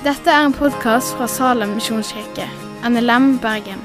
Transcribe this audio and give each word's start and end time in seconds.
Dette 0.00 0.32
er 0.32 0.46
en 0.46 0.54
podkast 0.56 1.12
fra 1.12 1.26
Salem 1.28 1.74
misjonskirke, 1.76 2.46
NLM 2.88 3.34
Bergen. 3.42 3.82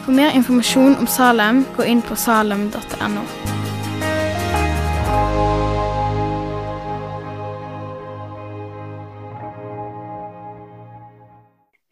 For 0.00 0.14
mer 0.16 0.32
informasjon 0.32 0.94
om 0.96 1.04
Salem, 1.04 1.58
gå 1.76 1.84
inn 1.92 2.00
på 2.00 2.16
salem.no. 2.16 3.24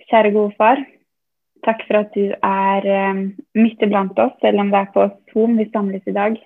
Kjære 0.08 0.32
gode 0.38 0.56
far. 0.56 0.80
Takk 1.68 1.84
for 1.84 2.00
at 2.00 2.16
du 2.16 2.32
er 2.32 2.88
eh, 2.96 3.24
midt 3.60 3.84
iblant 3.84 4.16
oss, 4.24 4.32
selv 4.40 4.64
om 4.64 4.72
det 4.72 4.86
er 4.86 4.94
på 4.96 5.04
Zoom 5.34 5.60
vi 5.60 5.68
samles 5.68 6.08
i 6.08 6.16
dag. 6.16 6.40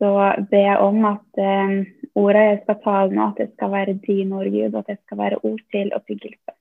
Så 0.00 0.10
jeg 0.48 0.78
om 0.80 1.04
at 1.04 1.40
eh, 1.44 1.72
ordet 2.16 2.44
jeg 2.46 2.60
skal 2.62 2.78
tale 2.84 3.16
nå, 3.16 3.26
at 3.28 3.40
det 3.42 3.50
skal 3.52 3.72
være 3.74 3.98
din 4.06 4.32
ord, 4.32 4.48
Gud, 4.48 4.78
at 4.78 4.86
det 4.88 4.96
skal 5.04 5.18
være 5.18 5.40
ord 5.44 5.60
til 5.74 5.92
oppbyggelse. 5.96 6.54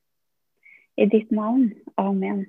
I 0.99 1.05
ditt 1.07 1.31
navn. 1.31 1.70
Amen. 1.97 2.41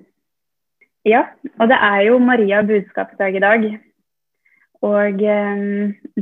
Ja, 1.07 1.23
og 1.59 1.71
det 1.71 1.77
er 1.79 2.01
jo 2.09 2.19
Maria 2.19 2.61
budskapsdag 2.67 3.35
i 3.35 3.39
dag. 3.39 3.63
Og 4.81 5.23
eh, 5.23 5.63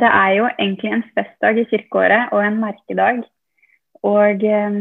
det 0.02 0.12
er 0.12 0.32
jo 0.38 0.50
egentlig 0.54 0.94
en 0.94 1.05
festdag 1.18 1.58
i 1.58 1.68
kirkeåret 1.72 2.30
og 2.32 2.46
en 2.46 2.60
merkedag. 2.62 3.24
Og 4.05 4.44
eh, 4.44 4.77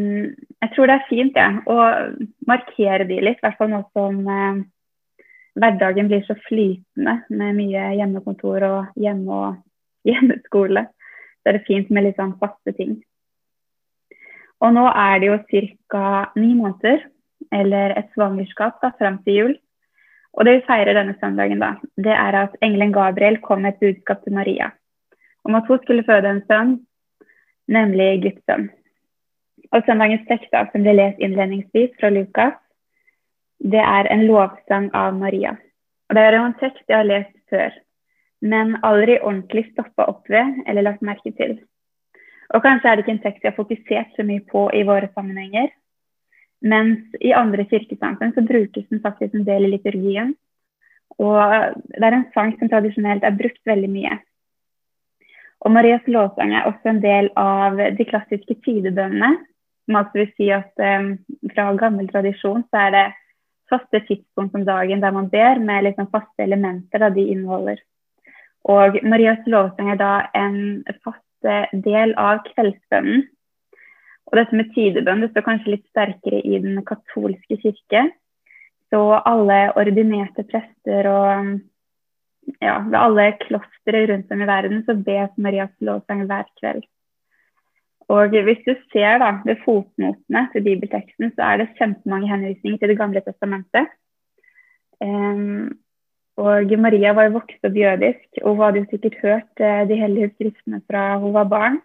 jeg 0.62 0.74
tror 0.74 0.90
det 0.90 0.98
er 0.98 1.08
fint 1.08 1.38
ja, 1.38 1.48
å 1.64 1.78
markere 2.46 3.08
de 3.08 3.22
litt, 3.22 3.40
i 3.40 3.46
hvert 3.46 3.56
fall 3.56 3.72
nå 3.72 3.80
som 3.96 4.20
eh, 4.28 4.60
hverdagen 5.58 6.10
blir 6.10 6.22
så 6.26 6.36
flytende 6.44 7.22
med 7.32 7.56
mye 7.56 7.88
hjemmekontor 7.96 8.68
og 8.68 9.00
hjemme- 9.00 9.40
og 9.40 9.56
hjemmeskole. 10.08 10.86
Så 11.38 11.50
er 11.50 11.58
det 11.58 11.68
fint 11.68 11.92
med 11.94 12.08
litt 12.08 12.18
sånn 12.18 12.36
faste 12.40 12.74
ting. 12.76 12.98
Og 14.58 14.74
nå 14.74 14.88
er 14.90 15.20
det 15.20 15.30
jo 15.30 15.38
ca. 15.88 16.32
ni 16.36 16.52
måneder, 16.58 17.04
eller 17.54 17.94
et 17.96 18.08
svangerskap, 18.16 18.80
da, 18.82 18.90
fram 18.98 19.20
til 19.22 19.38
jul. 19.40 19.54
Og 20.34 20.44
det 20.44 20.58
vi 20.58 20.66
feirer 20.66 20.98
denne 20.98 21.14
søndagen, 21.20 21.62
da, 21.62 21.76
det 21.96 22.14
er 22.14 22.36
at 22.42 22.58
engelen 22.62 22.92
Gabriel 22.92 23.38
kom 23.42 23.62
med 23.62 23.76
et 23.76 23.86
budskap 23.86 24.24
til 24.24 24.34
Maria 24.34 24.72
om 25.48 25.54
at 25.54 25.66
hun 25.68 25.80
skulle 25.82 26.04
føde 26.04 26.28
en 26.28 26.42
sønn, 26.50 26.72
nemlig 27.68 28.22
Guds. 28.22 28.68
Og 29.72 29.84
søndagens 29.86 30.26
tekst 30.28 30.52
som 30.52 30.84
ble 30.84 30.92
lest 30.96 31.22
innledningsvis 31.24 31.94
fra 32.00 32.10
Lukas, 32.12 32.56
det 33.58 33.80
er 33.80 34.08
en 34.12 34.26
lovsang 34.28 34.90
av 34.94 35.16
Maria. 35.16 35.56
Og 36.08 36.14
Det 36.14 36.22
er 36.22 36.36
jo 36.36 36.44
en 36.44 36.60
tekst 36.60 36.84
jeg 36.88 36.96
har 36.96 37.08
lest 37.08 37.34
før, 37.50 37.72
men 38.40 38.76
aldri 38.86 39.18
ordentlig 39.20 39.68
stoppa 39.72 40.06
opp 40.10 40.28
ved 40.30 40.62
eller 40.66 40.86
lagt 40.86 41.04
merke 41.06 41.32
til. 41.36 41.58
Og 42.54 42.62
kanskje 42.64 42.90
er 42.90 42.96
det 42.96 43.04
ikke 43.04 43.14
en 43.16 43.24
tekst 43.24 43.42
vi 43.42 43.50
har 43.50 43.58
fokusert 43.58 44.14
så 44.16 44.24
mye 44.24 44.44
på 44.48 44.68
i 44.74 44.84
våre 44.88 45.10
sammenhenger. 45.12 45.68
Mens 46.64 47.18
i 47.20 47.34
andre 47.36 47.66
kirkesamfunn 47.70 48.32
så 48.34 48.42
brukes 48.46 48.86
den 48.88 49.02
faktisk 49.02 49.34
en 49.34 49.46
del 49.46 49.66
i 49.66 49.74
liturgien. 49.74 50.32
Og 51.18 51.38
det 51.92 52.04
er 52.04 52.16
en 52.16 52.30
sang 52.34 52.54
som 52.58 52.70
tradisjonelt 52.70 53.26
er 53.26 53.36
brukt 53.36 53.60
veldig 53.66 53.90
mye. 53.92 54.18
Og 55.66 55.74
Marias 55.74 56.06
lovsang 56.06 56.54
er 56.54 56.68
også 56.70 56.92
en 56.92 57.02
del 57.02 57.30
av 57.36 57.78
de 57.98 58.06
klassiske 58.06 58.58
tidebønnene. 58.64 59.34
Som 59.88 59.96
altså 59.96 60.20
vil 60.20 60.32
si 60.36 60.50
at 60.52 60.82
um, 60.84 61.14
fra 61.54 61.70
gammel 61.80 62.10
tradisjon 62.10 62.64
så 62.68 62.82
er 62.86 62.94
det 62.94 63.06
faste 63.72 64.00
tidspunkt 64.06 64.56
om 64.56 64.64
dagen 64.64 65.00
der 65.00 65.12
man 65.12 65.30
ber, 65.32 65.60
med 65.60 65.84
liksom 65.84 66.10
faste 66.12 66.44
elementer 66.44 67.02
da 67.02 67.08
de 67.12 67.24
inneholder. 67.32 67.80
Og 68.68 68.98
Marias 69.06 69.44
lovsang 69.46 69.92
er 69.92 70.00
da 70.00 70.12
en 70.36 70.84
fast 71.04 71.24
del 71.72 72.14
av 72.18 72.42
kveldsbønnen. 72.50 73.26
Og 74.28 74.36
dette 74.36 74.56
med 74.58 74.72
tidebønn 74.74 75.22
det 75.24 75.30
står 75.32 75.46
kanskje 75.46 75.72
litt 75.76 75.86
sterkere 75.88 76.42
i 76.44 76.58
den 76.60 76.82
katolske 76.88 77.56
kirke. 77.62 78.08
Så 78.92 79.00
alle 79.28 79.60
ordinerte 79.76 80.44
prester 80.48 81.08
og 81.08 81.56
ja, 82.64 82.78
ved 82.84 82.98
alle 82.98 83.30
klostre 83.44 84.04
rundt 84.10 84.30
om 84.32 84.42
i 84.42 84.48
verden 84.48 84.84
så 84.86 84.96
bes 84.96 85.32
Marias 85.40 85.72
lovsang 85.84 86.24
hver 86.28 86.48
kveld. 86.60 86.84
Og 88.08 88.32
hvis 88.32 88.62
du 88.64 88.72
ser 88.92 89.20
da, 89.20 89.34
ved 89.44 89.60
fotnotene 89.66 90.46
til 90.52 90.64
bibelteksten, 90.64 91.32
så 91.36 91.50
er 91.50 91.60
det 91.60 91.74
kjempemange 91.76 92.30
henvisninger 92.30 92.80
til 92.80 92.88
Det 92.88 93.00
gamle 93.00 93.20
testamentet. 93.20 93.90
Um, 95.04 95.76
og 96.38 96.72
Maria 96.78 97.12
var 97.16 97.26
jo 97.26 97.38
vokst 97.40 97.66
opp 97.66 97.76
jødisk, 97.76 98.26
og 98.44 98.52
hun 98.54 98.64
hadde 98.64 98.82
jo 98.82 98.88
sikkert 98.92 99.20
hørt 99.24 99.62
uh, 99.62 99.82
de 99.90 99.96
hellige 99.98 100.30
skriftene 100.36 100.80
fra 100.86 101.16
hun 101.18 101.34
var 101.34 101.48
barn. 101.50 101.78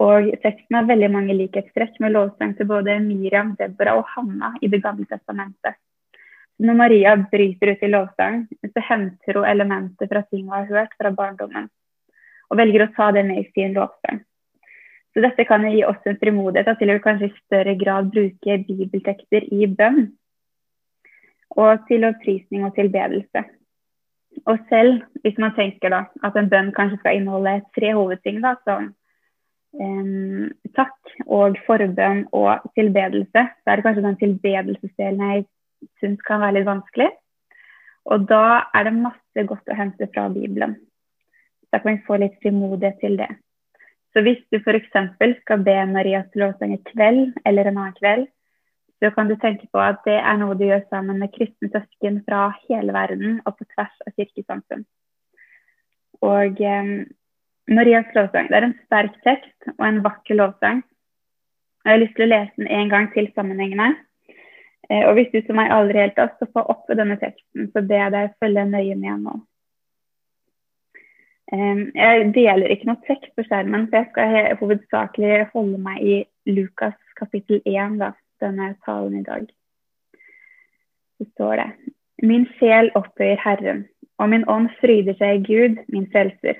Og 0.00 0.30
teksten 0.42 0.76
har 0.76 0.88
veldig 0.88 1.10
mange 1.12 1.36
likhetstrekk 1.36 1.98
med 2.00 2.14
lovsang 2.14 2.54
til 2.56 2.68
både 2.68 2.98
Miriam, 3.04 3.54
Deborah 3.58 4.00
og 4.00 4.08
Hanna 4.14 4.54
i 4.60 4.68
Det 4.72 4.82
gamle 4.84 5.04
testamentet. 5.08 5.76
Når 6.60 6.76
Maria 6.76 7.14
bryter 7.16 7.72
ut 7.72 7.84
i 7.84 7.88
lovsang, 7.88 8.42
så 8.68 8.82
henter 8.84 9.38
hun 9.38 9.48
elementer 9.48 10.08
fra 10.08 10.22
ting 10.28 10.48
hun 10.48 10.56
har 10.58 10.66
hørt 10.68 10.96
fra 11.00 11.12
barndommen, 11.12 11.70
og 12.50 12.60
velger 12.60 12.84
å 12.84 12.92
ta 12.96 13.10
det 13.16 13.24
med 13.28 13.40
i 13.40 13.46
sin 13.54 13.72
lovsang. 13.76 14.20
Så 15.12 15.24
dette 15.24 15.46
kan 15.48 15.64
gi 15.68 15.80
oss 15.88 16.04
en 16.06 16.18
frimodighet 16.20 16.76
til 16.78 16.92
å 16.92 16.98
kanskje 17.02 17.30
i 17.30 17.38
større 17.46 17.74
grad 17.80 18.12
bruke 18.12 18.58
bibeltekster 18.68 19.48
i 19.52 19.70
bønn, 19.72 20.10
og 21.56 21.88
til 21.88 22.04
opprisning 22.08 22.68
og 22.68 22.76
tilbedelse. 22.76 23.44
Og 24.48 24.58
selv 24.70 25.02
hvis 25.24 25.38
man 25.38 25.54
tenker 25.56 25.92
da, 25.92 26.04
at 26.24 26.36
en 26.36 26.48
bønn 26.50 26.72
kanskje 26.76 27.00
skal 27.00 27.18
inneholde 27.18 27.60
tre 27.76 27.92
hovedting, 27.96 28.40
da, 28.44 28.54
som 28.64 28.90
um, 29.76 30.50
takk 30.76 31.14
og 31.26 31.58
forbønn 31.66 32.24
og 32.36 32.70
tilbedelse, 32.78 33.46
så 33.50 33.66
er 33.66 33.76
det 33.76 33.86
kanskje 33.86 34.06
den 34.06 34.20
tilbedelsesdelen 34.22 35.26
jeg 35.26 35.44
syns 36.00 36.22
kan 36.26 36.42
være 36.42 36.58
litt 36.58 36.68
vanskelig. 36.68 37.10
Og 38.10 38.24
da 38.30 38.64
er 38.74 38.88
det 38.88 38.96
masse 38.96 39.46
godt 39.46 39.70
å 39.70 39.76
hente 39.76 40.08
fra 40.14 40.28
Bibelen. 40.32 40.78
Da 41.70 41.78
kan 41.78 41.96
vi 41.96 42.06
få 42.06 42.18
litt 42.18 42.38
frimodighet 42.42 42.98
til 43.02 43.16
det. 43.20 43.28
Så 44.10 44.24
hvis 44.26 44.40
du 44.50 44.58
f.eks. 44.58 44.90
skal 45.44 45.62
be 45.62 45.76
Marias 45.86 46.30
lovsang 46.34 46.74
i 46.74 46.82
kveld 46.90 47.36
eller 47.46 47.68
en 47.68 47.78
annen 47.78 47.98
kveld, 48.00 48.26
så 49.00 49.10
kan 49.14 49.28
du 49.28 49.36
tenke 49.40 49.66
på 49.72 49.80
at 49.80 50.02
det 50.04 50.18
er 50.18 50.36
noe 50.40 50.56
du 50.58 50.66
gjør 50.66 50.82
sammen 50.92 51.22
med 51.22 51.32
kristne 51.32 51.70
søsken 51.72 52.20
fra 52.26 52.50
hele 52.66 52.92
verden 52.92 53.40
og 53.48 53.56
på 53.56 53.66
tvers 53.72 53.96
av 54.04 54.12
kirkesamfunn. 54.16 54.84
Og 56.26 56.60
eh, 56.60 56.92
Marias 57.70 58.12
lovsang 58.16 58.50
det 58.50 58.58
er 58.58 58.68
en 58.68 58.78
sterk 58.84 59.16
tekst 59.24 59.72
og 59.78 59.86
en 59.86 60.02
vakker 60.04 60.36
lovsang. 60.36 60.84
Jeg 61.84 61.94
har 61.94 62.02
lyst 62.02 62.16
til 62.18 62.26
å 62.26 62.32
lese 62.34 62.60
den 62.60 62.68
en 62.68 62.92
gang 62.92 63.08
til 63.14 63.30
sammenhengende. 63.32 63.94
Eh, 64.90 65.06
og 65.08 65.14
hvis 65.16 65.32
du 65.32 65.40
som 65.46 65.56
meg 65.56 65.72
aldri 65.72 66.02
helt 66.04 66.20
har 66.20 66.34
stoppa 66.36 66.66
opp 66.68 66.84
ved 66.90 67.00
denne 67.00 67.16
teksten, 67.20 67.70
så 67.72 67.80
ber 67.80 68.04
jeg 68.04 68.16
deg 68.16 68.36
følge 68.42 68.66
nøye 68.68 68.98
med 69.00 69.24
nå. 69.24 69.40
Jeg 71.50 72.28
deler 72.30 72.70
ikke 72.70 72.86
noe 72.86 73.06
tekst 73.08 73.32
på 73.34 73.42
skjermen, 73.42 73.88
så 73.88 74.04
jeg 74.04 74.10
skal 74.12 74.58
hovedsakelig 74.60 75.48
holde 75.50 75.80
meg 75.82 76.04
i 76.06 76.18
Lukas 76.46 76.94
kapittel 77.18 77.58
1, 77.66 77.96
da, 77.98 78.12
denne 78.42 78.74
talen 78.86 79.20
i 79.20 79.24
dag. 79.26 79.46
Så 81.18 81.28
står 81.34 81.62
det 81.62 81.70
Min 82.26 82.46
sjel 82.58 82.90
opphøyer 82.98 83.40
Herren, 83.40 83.86
og 84.18 84.28
min 84.32 84.44
ånd 84.48 84.68
fryder 84.80 85.16
seg 85.16 85.40
i 85.40 85.46
Gud, 85.46 85.78
min 85.88 86.08
frelser. 86.12 86.58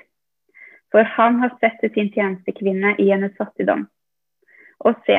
For 0.90 1.06
han 1.16 1.38
har 1.42 1.52
sett 1.60 1.78
til 1.82 1.92
sin 1.94 2.08
tjenestekvinne 2.14 2.96
i 2.98 3.10
hennes 3.12 3.36
fattigdom. 3.38 3.86
Og 4.80 4.96
se, 5.06 5.18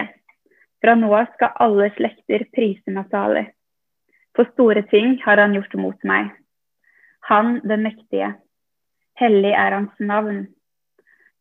fra 0.81 0.95
nå 0.97 1.11
av 1.13 1.29
skal 1.35 1.57
alle 1.63 1.91
slekter 1.97 2.47
prise 2.55 2.93
Natali. 2.93 3.45
For 4.35 4.49
store 4.55 4.81
ting 4.89 5.19
har 5.25 5.37
han 5.37 5.53
gjort 5.55 5.77
mot 5.77 6.07
meg. 6.07 6.31
Han 7.29 7.59
den 7.67 7.85
mektige. 7.85 8.33
Hellig 9.21 9.53
er 9.53 9.77
hans 9.77 9.93
navn. 9.99 10.45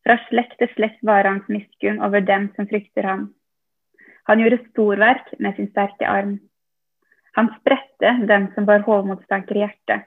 Fra 0.04 0.16
slekt 0.28 0.58
til 0.60 0.69
slekt 0.75 1.00
var 1.06 1.28
hans 1.28 1.48
miskunn 1.48 2.02
over 2.05 2.20
dem 2.20 2.50
som 2.56 2.69
frykter 2.69 3.08
ham. 3.08 3.28
Han 4.31 4.38
gjorde 4.38 4.61
storverk 4.71 5.32
med 5.43 5.56
sin 5.56 5.67
sterke 5.73 6.06
arm. 6.06 6.37
Han 7.35 7.49
spredte 7.61 8.12
dem 8.29 8.44
som 8.55 8.67
var 8.69 8.85
hovmotstanker 8.87 9.56
i 9.59 9.65
hjertet. 9.65 10.05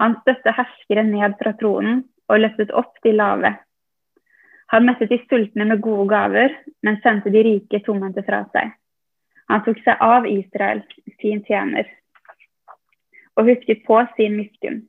Han 0.00 0.14
støtte 0.22 0.54
herskere 0.56 1.04
ned 1.04 1.34
fra 1.36 1.52
tronen 1.60 2.06
og 2.32 2.40
løftet 2.40 2.72
opp 2.72 2.96
de 3.04 3.12
lave. 3.12 3.50
Han 4.72 4.88
mettet 4.88 5.12
de 5.12 5.20
sultne 5.26 5.68
med 5.68 5.84
gode 5.84 6.08
gaver, 6.08 6.56
men 6.80 6.96
sendte 7.04 7.28
de 7.34 7.44
rike 7.44 7.82
tomhendte 7.84 8.24
fra 8.24 8.46
seg. 8.56 8.72
Han 9.52 9.64
tok 9.68 9.84
seg 9.84 10.08
av 10.08 10.24
Israel, 10.32 10.80
sin 11.20 11.44
tjener, 11.44 11.84
og 13.36 13.52
husket 13.52 13.84
på 13.84 14.00
sin 14.16 14.40
miskunn, 14.40 14.82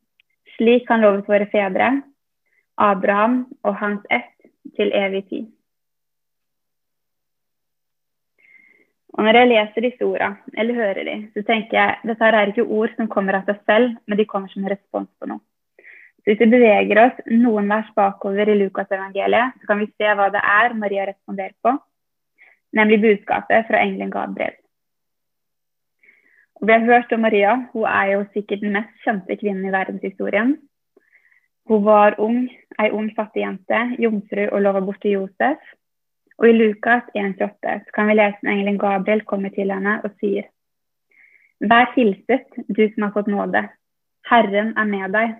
slik 0.55 0.87
han 0.87 1.03
lovet 1.03 1.27
våre 1.27 1.51
fedre, 1.51 1.91
Abraham 2.79 3.41
og 3.67 3.81
hans 3.83 4.07
ett, 4.07 4.35
til 4.79 4.95
evig 4.95 5.27
tid. 5.27 5.55
Og 9.17 9.25
Når 9.25 9.37
jeg 9.37 9.49
leser 9.49 9.81
disse 9.81 10.05
ordene, 10.05 10.37
eller 10.57 10.77
hører 10.77 11.03
de, 11.03 11.15
så 11.33 11.41
tenker 11.47 11.77
jeg 11.77 11.95
dette 12.05 12.23
her 12.23 12.35
er 12.37 12.51
ikke 12.51 12.67
ord 12.69 12.91
som 12.95 13.09
kommer 13.09 13.39
av 13.39 13.47
seg 13.49 13.57
selv, 13.65 13.95
men 14.05 14.19
de 14.19 14.25
kommer 14.29 14.51
som 14.51 14.63
en 14.63 14.71
respons 14.71 15.09
på 15.19 15.29
noe. 15.31 15.41
Så 16.19 16.29
hvis 16.29 16.41
vi 16.43 16.51
beveger 16.51 16.99
oss 17.01 17.19
noen 17.31 17.69
vers 17.71 17.89
bakover 17.97 18.51
i 18.51 18.57
Lukasevangeliet, 18.59 19.57
så 19.59 19.69
kan 19.69 19.79
vi 19.81 19.89
se 19.89 20.13
hva 20.13 20.29
det 20.33 20.41
er 20.45 20.75
Maria 20.77 21.07
responderer 21.09 21.55
på. 21.63 21.77
nemlig 22.73 22.99
budskapet 23.01 23.65
fra 23.65 23.79
engelen 23.81 24.11
Gabriel. 24.13 24.53
Og 26.61 26.67
vi 26.67 26.73
har 26.73 26.85
hørt 26.85 27.13
om 27.15 27.19
Maria. 27.19 27.55
Hun 27.73 27.85
er 27.89 28.11
jo 28.11 28.25
sikkert 28.33 28.61
den 28.61 28.75
mest 28.75 28.93
kjente 29.05 29.37
kvinnen 29.41 29.65
i 29.65 29.71
verdenshistorien. 29.73 30.57
Hun 31.69 31.85
var 31.85 32.19
ung, 32.19 32.49
ei 32.81 32.91
ung 32.91 33.09
fattig 33.15 33.41
jente, 33.41 33.79
jomfru 33.97 34.47
og 34.51 34.61
lova 34.61 34.81
bort 34.81 35.01
til 35.01 35.17
Josef. 35.17 35.57
Og 36.39 36.47
i 36.47 36.55
Lukas 36.55 37.03
1,28 37.15 37.91
kan 37.95 38.07
vi 38.07 38.15
lese 38.15 38.39
når 38.43 38.53
engelen 38.53 38.79
Gabriel 38.79 39.25
kommer 39.27 39.51
til 39.51 39.73
henne 39.73 39.97
og 40.03 40.15
sier 40.21 40.47
Vær 41.59 41.89
hilset, 41.97 42.47
du 42.71 42.85
som 42.87 43.03
har 43.03 43.11
fått 43.11 43.27
nåde. 43.27 43.65
Herren 44.29 44.69
er 44.79 44.87
med 44.87 45.11
deg. 45.11 45.33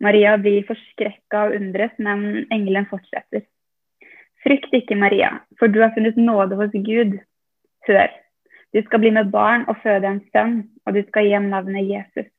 Maria 0.00 0.36
blir 0.40 0.64
forskrekka 0.64 1.42
og 1.44 1.56
undres, 1.58 1.92
men 1.98 2.46
engelen 2.54 2.86
fortsetter. 2.88 3.44
Frykt 4.40 4.72
ikke, 4.72 4.96
Maria, 4.96 5.34
for 5.58 5.68
du 5.68 5.82
har 5.82 5.92
funnet 5.92 6.16
nåde 6.16 6.56
hos 6.56 6.72
Gud. 6.72 7.18
Hør, 7.88 8.08
du 8.72 8.80
skal 8.86 9.02
bli 9.02 9.12
med 9.12 9.28
barn 9.34 9.66
og 9.68 9.76
føde 9.82 10.08
en 10.08 10.24
sønn, 10.32 10.62
og 10.86 10.96
du 10.96 11.02
skal 11.08 11.28
gi 11.28 11.36
ham 11.36 11.50
navnet 11.52 11.90
Jesus. 11.90 12.30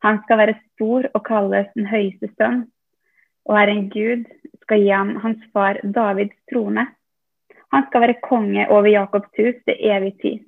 Han 0.00 0.22
skal 0.24 0.40
være 0.40 0.58
stor 0.70 1.10
og 1.12 1.24
kalles 1.26 1.68
den 1.76 1.90
høyeste 1.90 2.32
sønn, 2.38 2.64
og 3.44 3.58
Herren 3.58 3.90
Gud 3.92 4.24
skal 4.70 4.84
gi 4.86 4.90
ham 4.94 5.16
hans 5.18 5.42
far 5.52 5.80
Davids 5.82 6.36
trone. 6.46 6.84
Han 7.74 7.86
skal 7.88 8.04
være 8.04 8.20
konge 8.22 8.68
over 8.70 8.86
Jakobs 8.86 9.30
hus 9.38 9.56
til 9.66 9.80
evig 9.82 10.12
tid. 10.22 10.44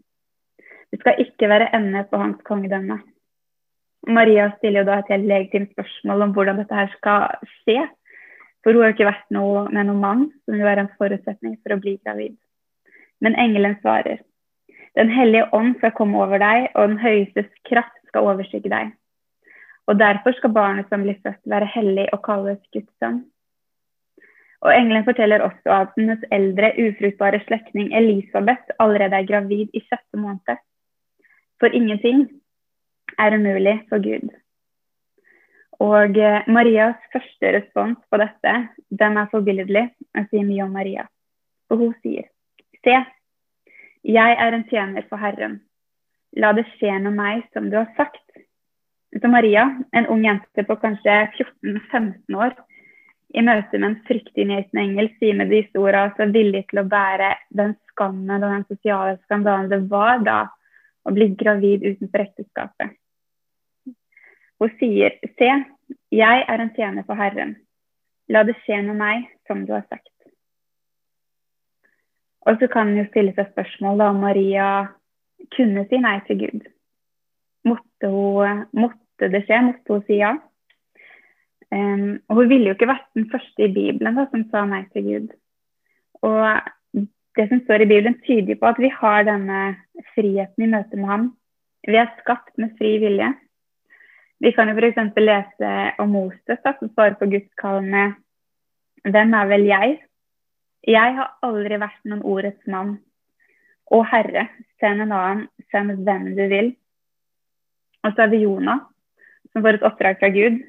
Det 0.91 1.01
skal 1.01 1.19
ikke 1.19 1.49
være 1.51 1.73
ende 1.75 2.05
på 2.11 2.21
hans 2.21 2.39
kongedømme. 2.47 3.01
Maria 4.07 4.51
stiller 4.57 4.83
jo 4.83 4.87
da 4.87 4.99
et 5.01 5.11
helt 5.11 5.27
legitimt 5.27 5.73
spørsmål 5.75 6.23
om 6.23 6.35
hvordan 6.37 6.61
dette 6.63 6.75
her 6.75 6.91
skal 6.95 7.35
skje. 7.63 7.89
For 8.63 8.71
hun 8.71 8.85
har 8.85 8.95
ikke 8.95 9.11
vært 9.11 9.35
noe 9.35 9.67
med 9.75 9.89
noen 9.89 10.03
mann, 10.03 10.25
som 10.45 10.55
vil 10.55 10.67
være 10.67 10.87
en 10.87 10.95
forutsetning 10.99 11.59
for 11.63 11.75
å 11.75 11.81
bli 11.83 11.97
gravid. 12.05 12.39
Men 13.23 13.35
engelen 13.35 13.75
svarer. 13.81 14.23
Den 14.95 15.11
hellige 15.11 15.49
ånd 15.57 15.75
skal 15.81 15.97
komme 15.99 16.23
over 16.23 16.39
deg, 16.39 16.71
og 16.77 16.93
den 16.93 17.03
høyestes 17.03 17.51
kraft 17.67 17.99
skal 18.11 18.31
overskygge 18.31 18.71
deg. 18.71 18.95
Og 19.91 19.99
derfor 19.99 20.35
skal 20.39 20.55
barnet 20.55 20.91
som 20.91 21.03
blir 21.03 21.19
født, 21.27 21.43
være 21.43 21.71
hellig 21.75 22.07
og 22.13 22.23
kalles 22.23 22.63
Guds 22.71 22.91
sønn. 23.03 23.25
Og 24.63 24.71
engelen 24.71 25.05
forteller 25.05 25.43
også 25.43 25.75
at 25.75 25.97
hennes 25.97 26.23
eldre, 26.31 26.71
ufruktbare 26.79 27.41
slektning 27.47 27.91
Elisabeth 27.99 28.77
allerede 28.79 29.19
er 29.19 29.27
gravid 29.27 29.73
i 29.75 29.83
sjette 29.83 30.19
måned. 30.19 30.61
For 31.59 31.75
ingenting 31.75 32.29
er 33.19 33.35
umulig 33.35 33.81
for 33.89 34.03
Gud. 34.03 34.31
Og 35.83 36.19
eh, 36.19 36.47
Marias 36.47 36.99
første 37.13 37.51
respons 37.57 37.99
på 38.11 38.21
dette 38.23 38.55
den 39.03 39.19
er 39.19 39.31
forbilledlig. 39.33 39.89
og 40.15 40.29
sier 40.31 40.47
mye 40.47 40.63
om 40.63 40.73
Maria. 40.79 41.09
Og 41.71 41.79
hun 41.79 41.95
sier, 42.03 42.29
Se, 42.85 42.97
jeg 44.05 44.37
er 44.45 44.55
en 44.55 44.67
tjener 44.69 45.07
for 45.09 45.17
Herren. 45.17 45.61
La 46.37 46.53
det 46.53 46.67
skje 46.77 46.99
med 46.99 47.15
meg 47.15 47.43
som 47.53 47.71
du 47.71 47.77
har 47.77 47.91
sagt. 47.97 48.23
Så 49.21 49.29
Maria, 49.29 49.67
en 49.93 50.07
ung 50.07 50.25
jente 50.25 50.65
på 50.67 50.77
kanskje 50.81 51.15
14-15 51.39 52.37
år, 52.37 52.55
i 53.33 53.43
møte 53.45 53.79
med 53.79 53.89
en 53.89 54.01
fryktinngytende 54.07 54.83
engel, 54.83 55.09
sier 55.19 55.37
med 55.39 55.53
disse 55.53 55.79
ordene 55.81 56.13
så 56.17 56.27
villig 56.33 56.67
til 56.71 56.83
å 56.83 56.89
bære 56.89 57.31
den 57.57 57.75
skammen 57.93 58.43
og 58.43 58.51
den 58.51 58.67
sosiale 58.69 59.17
skandalen 59.25 59.71
det 59.73 59.81
var 59.93 60.21
da 60.27 60.41
å 61.09 61.15
bli 61.15 61.31
gravid 61.39 61.85
utenfor 61.87 62.27
ekteskapet. 62.27 62.97
Hun 64.63 64.75
sier, 64.79 65.17
Se, 65.39 65.51
jeg 66.15 66.45
er 66.49 66.63
en 66.63 66.75
tjener 66.77 67.07
for 67.09 67.19
Herren. 67.19 67.57
La 68.31 68.45
det 68.47 68.55
skje 68.63 68.79
med 68.87 69.01
meg 69.01 69.27
som 69.49 69.65
du 69.67 69.73
har 69.75 69.85
sagt. 69.89 70.13
Og 72.47 72.59
så 72.59 72.69
kan 72.71 72.91
en 72.91 73.03
jo 73.03 73.09
stille 73.11 73.35
seg 73.37 73.51
spørsmål 73.53 74.03
om 74.09 74.23
Maria 74.23 74.69
kunne 75.57 75.85
si 75.91 75.99
nei 75.99 76.17
til 76.27 76.41
Gud. 76.45 76.65
Måtte, 77.67 78.11
hun, 78.11 78.65
måtte 78.75 79.29
det 79.31 79.45
skje? 79.47 79.61
Måtte 79.69 79.95
hun 79.95 80.07
si 80.09 80.19
ja? 80.19 80.33
Um, 81.73 82.21
og 82.29 82.37
hun 82.37 82.51
ville 82.51 82.69
jo 82.69 82.77
ikke 82.77 82.91
vært 82.91 83.09
den 83.17 83.31
første 83.33 83.65
i 83.65 83.73
Bibelen 83.73 84.19
da, 84.19 84.27
som 84.29 84.45
sa 84.53 84.67
nei 84.69 84.83
til 84.93 85.07
Gud. 85.07 85.31
Og 86.27 87.05
det 87.39 87.47
som 87.49 87.63
står 87.63 87.85
i 87.85 87.89
Bibelen, 87.89 88.19
tyder 88.27 88.59
på 88.61 88.69
at 88.69 88.81
vi 88.83 88.91
har 88.93 89.25
denne 89.25 89.61
friheten 90.13 90.67
i 90.67 90.69
møte 90.75 90.99
med 91.01 91.09
ham. 91.09 91.31
Vi 91.89 91.97
er 91.97 92.13
skapt 92.21 92.53
med 92.61 92.75
fri 92.79 92.99
vilje. 93.03 93.31
Vi 94.43 94.53
kan 94.53 94.69
jo 94.69 94.77
f.eks. 94.77 95.17
lese 95.17 95.71
om 96.03 96.13
Moses, 96.13 96.61
da, 96.65 96.75
som 96.79 96.91
svarer 96.93 97.17
på 97.19 97.31
Guds 97.31 97.49
kall 97.61 97.81
med 97.87 98.19
Hvem 99.03 99.33
er 99.35 99.49
vel 99.51 99.65
jeg? 99.67 99.97
Jeg 100.87 101.15
har 101.17 101.33
aldri 101.43 101.79
vært 101.79 102.05
noen 102.07 102.23
ordets 102.27 102.69
mann. 102.71 102.97
Å 103.91 103.99
Herre, 104.13 104.45
send 104.79 105.03
en 105.03 105.15
annen, 105.15 105.47
send 105.73 106.05
hvem 106.07 106.29
du 106.37 106.43
vil. 106.51 106.71
Og 108.03 108.13
så 108.13 108.25
er 108.25 108.31
det 108.31 108.43
Jonah, 108.43 108.85
som 109.51 109.65
får 109.65 109.79
et 109.79 109.87
oppdrag 109.89 110.21
fra 110.21 110.31
Gud, 110.35 110.61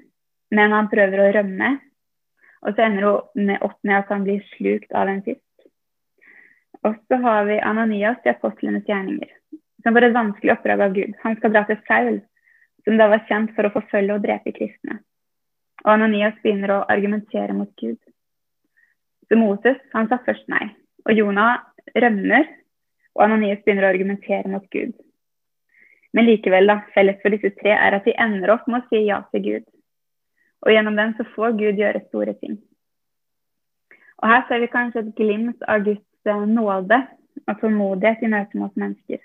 men 0.54 0.76
han 0.76 0.90
prøver 0.92 1.22
å 1.22 1.32
rømme. 1.38 1.72
Og 2.64 2.76
så 2.76 2.86
ender 2.86 3.08
hun 3.08 3.56
opp 3.60 3.80
med 3.84 3.98
at 3.98 4.12
han 4.14 4.24
blir 4.24 4.44
slukt 4.54 4.94
av 4.96 5.10
en 5.12 5.24
fisk. 5.26 5.42
Og 6.88 6.96
så 7.08 7.20
har 7.24 7.48
vi 7.48 7.60
Ananias 7.64 8.24
i 8.26 8.32
apostlenes 8.32 8.88
gjerninger, 8.88 9.32
som 9.84 9.96
får 9.96 10.08
et 10.08 10.16
vanskelig 10.16 10.54
oppdrag 10.54 10.84
av 10.86 10.96
Gud. 10.96 11.18
Han 11.24 11.36
skal 11.40 11.54
dra 11.56 11.64
til 11.68 11.80
Saul 11.88 12.22
som 12.84 13.00
da 13.00 13.08
var 13.12 13.24
kjent 13.30 13.54
for 13.56 13.68
å 13.68 13.74
forfølge 13.74 14.18
og 14.18 14.24
drepe 14.26 14.52
kristne. 14.56 15.00
Og 15.84 15.94
Ananias 15.96 16.36
begynner 16.44 16.76
å 16.76 16.84
argumentere 16.92 17.56
mot 17.56 17.72
Gud. 17.80 18.00
Så 19.28 19.40
Moses 19.40 19.80
han 19.96 20.10
sa 20.12 20.20
først 20.26 20.50
nei. 20.52 20.66
Og 21.08 21.16
Jonah 21.16 21.64
rømmer, 21.96 22.48
og 23.16 23.26
Ananias 23.26 23.64
begynner 23.64 23.88
å 23.88 23.94
argumentere 23.94 24.52
mot 24.52 24.66
Gud. 24.72 24.94
Men 26.14 26.28
likevel, 26.28 26.68
da, 26.70 26.82
felles 26.94 27.20
for 27.24 27.34
disse 27.34 27.52
tre 27.60 27.74
er 27.74 27.98
at 27.98 28.08
de 28.08 28.16
ender 28.22 28.52
opp 28.54 28.68
med 28.70 28.84
å 28.84 28.92
si 28.92 29.06
ja 29.08 29.24
til 29.32 29.46
Gud. 29.48 29.66
Og 30.64 30.72
gjennom 30.72 30.96
den 30.96 31.12
så 31.18 31.26
får 31.36 31.58
Gud 31.60 31.82
gjøre 31.82 32.06
store 32.08 32.34
ting. 32.40 32.58
Og 34.24 34.30
her 34.32 34.46
ser 34.48 34.64
vi 34.64 34.72
kanskje 34.72 35.04
et 35.04 35.16
glimt 35.18 35.64
av 35.68 35.84
Guds 35.84 36.30
eh, 36.32 36.46
nåde 36.48 37.00
og 37.44 37.58
tålmodighet 37.60 38.24
i 38.24 38.32
møte 38.32 38.60
mot 38.60 38.76
mennesker. 38.80 39.20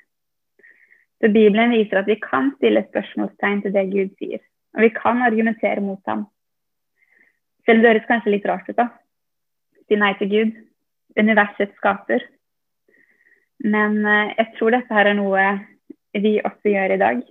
Så 1.19 1.31
Bibelen 1.35 1.75
viser 1.75 2.01
at 2.01 2.11
vi 2.11 2.19
kan 2.23 2.51
stille 2.57 2.83
spørsmålstegn 2.89 3.63
til 3.63 3.75
det 3.75 3.87
Gud 3.93 4.11
sier. 4.19 4.43
Og 4.75 4.85
vi 4.87 4.91
kan 4.95 5.23
argumentere 5.23 5.83
mot 5.83 6.03
ham. 6.11 6.27
Selv 7.67 7.79
om 7.79 7.85
det 7.85 7.93
høres 7.93 8.11
kanskje 8.11 8.35
litt 8.35 8.47
rart 8.49 8.67
ut, 8.71 8.79
da. 8.79 8.89
Si 9.87 9.99
nei 9.99 10.13
til 10.19 10.31
Gud. 10.35 10.59
Universets 11.19 11.75
skaper. 11.79 12.27
Men 13.63 14.03
eh, 14.03 14.35
jeg 14.39 14.55
tror 14.59 14.75
dette 14.75 14.95
her 14.99 15.13
er 15.13 15.19
noe 15.19 15.49
vi 16.19 16.39
også 16.43 16.75
gjør 16.75 16.95
i 16.97 17.03
dag. 17.03 17.27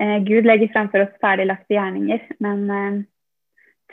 Eh, 0.00 0.18
Gud 0.24 0.46
legger 0.48 0.72
framfor 0.72 1.04
oss 1.04 1.16
ferdiglagte 1.20 1.76
gjerninger, 1.76 2.22
men 2.40 2.60
eh, 2.72 3.00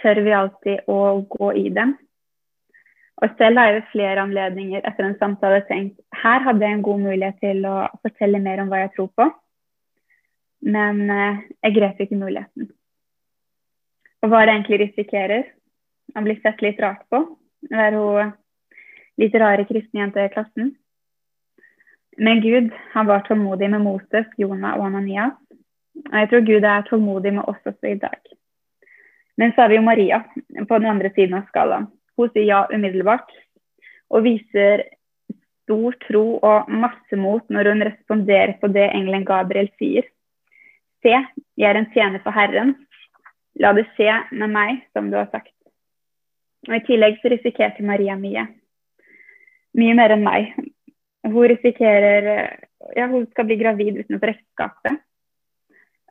tør 0.01 0.21
vi 0.23 0.35
alltid 0.35 0.91
å 0.91 0.99
gå 1.27 1.51
i 1.59 1.67
dem? 1.75 1.97
Og 3.17 3.33
selv 3.39 3.57
har 3.57 3.71
jeg 3.71 3.79
ved 3.79 3.91
flere 3.91 4.23
anledninger 4.23 4.85
etter 4.85 5.07
en 5.07 5.17
samtale 5.17 5.63
tenkt 5.65 5.97
her 6.21 6.43
hadde 6.45 6.63
jeg 6.63 6.77
en 6.77 6.85
god 6.85 7.01
mulighet 7.01 7.39
til 7.41 7.65
å 7.65 7.75
fortelle 8.05 8.39
mer 8.43 8.61
om 8.61 8.69
hva 8.69 8.83
jeg 8.83 8.93
tror 8.93 9.09
på, 9.17 9.27
men 10.69 11.03
eh, 11.11 11.43
jeg 11.65 11.77
grep 11.79 12.03
ikke 12.05 12.19
muligheten. 12.21 12.71
Og 14.23 14.31
hva 14.31 14.41
er 14.41 14.49
det 14.49 14.57
egentlig 14.57 14.81
risikerer? 14.85 15.47
Å 16.15 16.23
bli 16.23 16.37
sett 16.39 16.61
litt 16.63 16.79
rart 16.81 17.03
på? 17.11 17.19
Være 17.67 17.99
hun 17.99 18.35
litt 19.19 19.35
rare 19.35 19.65
kristne 19.67 20.05
jenta 20.05 20.23
i 20.23 20.31
klassen? 20.31 20.71
Men 22.17 22.39
Gud 22.41 22.71
han 22.93 23.09
var 23.09 23.25
tålmodig 23.27 23.69
med 23.69 23.83
Moses, 23.83 24.29
Jonah 24.41 24.77
og 24.79 24.87
Ananias. 24.87 25.35
Jeg 26.05 26.29
tror 26.29 26.45
Gud 26.45 26.65
er 26.65 26.85
tålmodig 26.87 27.33
med 27.37 27.47
oss 27.49 27.61
også 27.65 27.91
i 27.91 27.99
dag. 28.01 28.19
Men 29.37 29.53
så 29.53 29.63
har 29.63 29.69
vi 29.69 29.77
jo 29.77 29.85
Maria 29.85 30.23
på 30.67 30.79
den 30.79 30.89
andre 30.89 31.11
siden 31.15 31.37
av 31.37 31.49
skalaen. 31.51 31.89
Hun 32.17 32.29
sier 32.33 32.47
ja 32.47 32.61
umiddelbart, 32.73 33.29
og 34.09 34.25
viser 34.25 34.87
stor 35.67 35.97
tro 36.07 36.23
og 36.39 36.69
masse 36.71 37.19
mot 37.19 37.43
når 37.53 37.71
hun 37.71 37.85
responderer 37.85 38.55
på 38.61 38.69
det 38.73 38.87
engelen 38.87 39.27
Gabriel 39.27 39.69
sier. 39.77 40.07
Se, 41.05 41.13
jeg 41.59 41.69
er 41.69 41.77
en 41.77 41.89
tjener 41.93 42.23
for 42.23 42.33
Herren. 42.33 42.73
La 43.61 43.73
det 43.75 43.85
skje 43.95 44.13
med 44.31 44.53
meg 44.53 44.81
som 44.95 45.11
du 45.11 45.17
har 45.19 45.29
sagt. 45.33 45.53
Og 46.67 46.73
I 46.77 46.83
tillegg 46.87 47.19
så 47.21 47.31
risikerte 47.31 47.85
Maria 47.85 48.17
mye. 48.19 48.47
Mye 49.77 49.97
mer 49.97 50.15
enn 50.15 50.25
meg. 50.25 50.55
Hun 51.27 51.51
risikerer 51.51 52.31
Ja, 52.95 53.07
hun 53.09 53.25
skal 53.31 53.47
bli 53.49 53.57
gravid 53.59 53.97
utenfor 53.99 54.31
ekteskapet. 54.31 55.01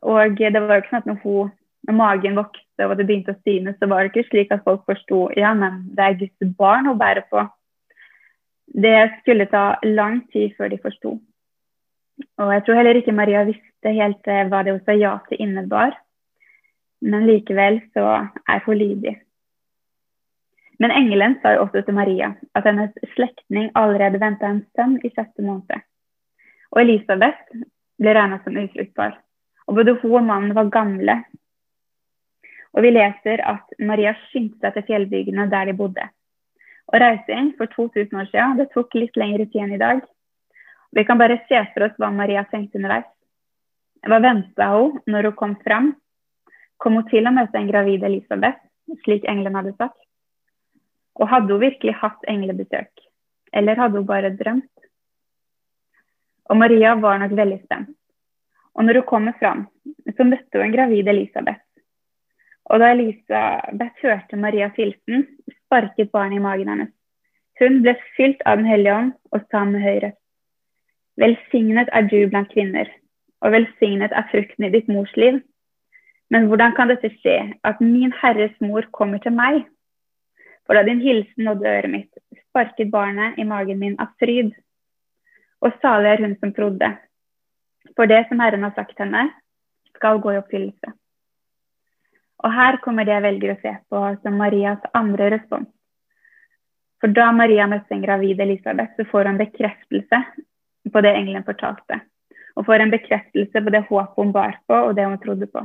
Og 0.03 0.37
det 0.39 0.53
var 0.61 0.75
jo 0.77 0.83
ikke 0.83 0.93
sånn 0.93 1.05
at 1.05 1.11
når 1.11 1.23
hun 1.23 1.55
når 1.87 1.95
magen 1.95 2.39
vokste 2.39 2.87
og 2.87 2.97
det 2.99 3.07
begynte 3.07 3.35
å 3.35 3.43
synes, 3.47 3.77
så 3.79 3.89
var 3.91 4.03
det 4.03 4.13
ikke 4.13 4.31
slik 4.31 4.55
at 4.55 4.65
folk 4.67 4.83
forsto 4.89 5.29
ja, 5.39 5.53
men 5.55 5.85
det 5.95 6.03
er 6.03 6.19
Guds 6.23 6.57
barn 6.59 6.89
hun 6.91 6.99
bærer 6.99 7.27
på. 7.31 7.45
Det 8.67 8.97
skulle 9.21 9.47
ta 9.51 9.77
lang 9.87 10.25
tid 10.33 10.57
før 10.59 10.73
de 10.73 10.81
forsto. 10.83 11.15
Og 12.41 12.51
jeg 12.53 12.65
tror 12.65 12.81
heller 12.81 12.99
ikke 12.99 13.15
Maria 13.15 13.45
visste 13.47 13.93
helt 13.95 14.29
eh, 14.33 14.47
hva 14.51 14.65
det 14.65 14.75
hun 14.75 14.83
sa 14.85 14.97
ja 14.97 15.15
til 15.29 15.45
innebar. 15.45 15.95
Men 17.05 17.29
likevel 17.29 17.79
så 17.95 18.07
er 18.49 18.65
hun 18.65 18.81
lydig. 18.81 19.15
Men 20.83 20.93
engelen 20.93 21.37
sa 21.41 21.55
jo 21.55 21.65
også 21.65 21.85
til 21.87 21.97
Maria 21.97 22.33
at 22.57 22.67
hennes 22.67 22.93
slektning 23.15 23.71
allerede 23.79 24.21
venta 24.21 24.51
en 24.51 24.65
sønn 24.77 24.99
i 25.05 25.13
sjette 25.13 25.45
måned. 25.45 25.87
Og 26.75 26.83
Elisabeth 26.83 27.63
ble 28.01 28.17
regna 28.17 28.41
som 28.43 28.59
ufruktbar. 28.61 29.15
Og 29.67 29.79
både 29.79 29.97
hun 30.03 30.21
og 30.21 30.29
mannen 30.29 30.55
var 30.55 30.71
gamle. 30.71 31.17
Og 32.77 32.85
vi 32.85 32.93
leser 32.93 33.41
at 33.43 33.73
Maria 33.81 34.13
skyndte 34.27 34.61
seg 34.69 34.77
til 34.77 34.87
fjellbygdene 34.91 35.49
der 35.51 35.71
de 35.71 35.75
bodde. 35.79 36.05
Og 36.93 37.01
reising 37.03 37.55
for 37.59 37.71
2000 37.73 38.21
år 38.21 38.29
siden 38.31 38.61
det 38.61 38.71
tok 38.75 38.95
litt 38.95 39.17
lengre 39.19 39.49
tid 39.49 39.65
enn 39.65 39.75
i 39.75 39.83
dag. 39.83 40.05
Vi 40.95 41.05
kan 41.05 41.19
bare 41.19 41.41
se 41.49 41.63
for 41.73 41.89
oss 41.89 41.97
hva 41.99 42.13
Maria 42.15 42.45
tenkte 42.51 42.79
underveis. 42.79 43.09
Hva 44.07 44.21
venta 44.23 44.69
hun 44.77 45.01
når 45.11 45.31
hun 45.31 45.39
kom 45.41 45.57
fram? 45.65 45.91
Kom 46.79 47.01
hun 47.01 47.09
til 47.11 47.27
å 47.27 47.35
møte 47.35 47.59
en 47.59 47.71
gravid 47.71 48.05
Elisabeth, 48.07 48.61
slik 49.03 49.25
engelen 49.25 49.57
hadde 49.59 49.75
sagt? 49.81 49.99
Og 51.17 51.31
hadde 51.33 51.53
hun 51.55 51.65
virkelig 51.65 51.97
hatt 52.03 52.29
englebesøk? 52.29 52.93
Eller 53.57 53.81
hadde 53.81 53.99
hun 53.99 54.09
bare 54.09 54.35
drømt? 54.37 54.71
Og 56.47 56.61
Maria 56.61 56.95
var 57.01 57.19
nok 57.19 57.33
veldig 57.35 57.63
spent. 57.65 57.96
Og 58.77 58.85
når 58.85 59.01
hun 59.01 59.09
kommer 59.09 59.33
fram, 59.41 59.67
så 60.17 60.25
møtte 60.25 60.59
hun 60.59 60.67
en 60.69 60.77
gravid 60.77 61.09
Elisabeth. 61.09 61.63
Og 62.67 62.81
da 62.83 62.91
Elisabeth 62.93 64.03
hørte 64.03 64.37
Marias 64.37 64.77
hilsen, 64.77 65.27
sparket 65.65 66.11
barnet 66.13 66.41
i 66.41 66.45
magen 66.45 66.69
hennes. 66.69 66.93
Hun 67.61 67.81
ble 67.83 67.95
fylt 68.17 68.43
av 68.45 68.59
Den 68.61 68.69
hellige 68.69 68.95
ånd 68.95 69.13
og 69.33 69.45
sa 69.51 69.65
med 69.65 69.81
høyre. 69.81 70.13
Velsignet 71.17 71.89
er 71.97 72.09
du 72.11 72.19
blant 72.29 72.51
kvinner, 72.53 72.91
og 73.41 73.55
velsignet 73.55 74.13
er 74.13 74.29
frukten 74.33 74.67
i 74.67 74.73
ditt 74.75 74.91
mors 74.93 75.15
liv. 75.17 75.41
Men 76.29 76.51
hvordan 76.51 76.75
kan 76.77 76.91
dette 76.91 77.09
skje, 77.23 77.39
at 77.65 77.81
min 77.81 78.13
Herres 78.21 78.53
mor 78.61 78.85
kommer 78.93 79.23
til 79.25 79.33
meg? 79.33 79.63
For 80.67 80.75
da 80.77 80.83
din 80.83 81.01
hilsen 81.01 81.47
nådde 81.47 81.71
øret 81.71 81.91
mitt, 81.91 82.13
sparket 82.49 82.91
barnet 82.91 83.39
i 83.39 83.47
magen 83.47 83.79
min 83.79 83.97
av 84.03 84.13
fryd. 84.21 84.51
Og 85.63 85.73
salig 85.81 86.13
er 86.13 86.25
hun 86.27 86.37
som 86.43 86.53
trodde. 86.53 86.91
For 87.97 88.09
det 88.11 88.27
som 88.29 88.41
Herren 88.41 88.67
har 88.67 88.75
sagt 88.77 88.99
henne, 89.01 89.29
skal 89.97 90.21
gå 90.21 90.35
i 90.35 90.41
oppfyllelse. 90.41 90.93
Og 92.45 92.53
her 92.53 92.77
kommer 92.85 93.07
det 93.09 93.15
jeg 93.15 93.25
velger 93.25 93.55
å 93.55 93.61
se 93.63 93.73
på 93.91 94.03
som 94.23 94.37
Marias 94.37 94.83
andre 94.95 95.31
respons. 95.33 95.71
For 97.01 97.13
da 97.13 97.31
Maria 97.33 97.67
møtte 97.69 97.93
en 97.95 98.05
gravid 98.05 98.41
Elisabeth, 98.41 98.95
så 98.97 99.05
får 99.09 99.29
hun 99.31 99.41
bekreftelse 99.41 100.21
på 100.93 101.03
det 101.05 101.13
engelen 101.17 101.45
fortalte. 101.45 102.01
Og 102.57 102.65
får 102.69 102.85
en 102.85 102.93
bekreftelse 102.93 103.61
på 103.63 103.73
det 103.73 103.83
håpet 103.89 104.21
hun 104.21 104.33
bar 104.33 104.57
på, 104.69 104.77
og 104.77 104.95
det 104.97 105.05
hun 105.05 105.19
trodde 105.21 105.49
på. 105.53 105.65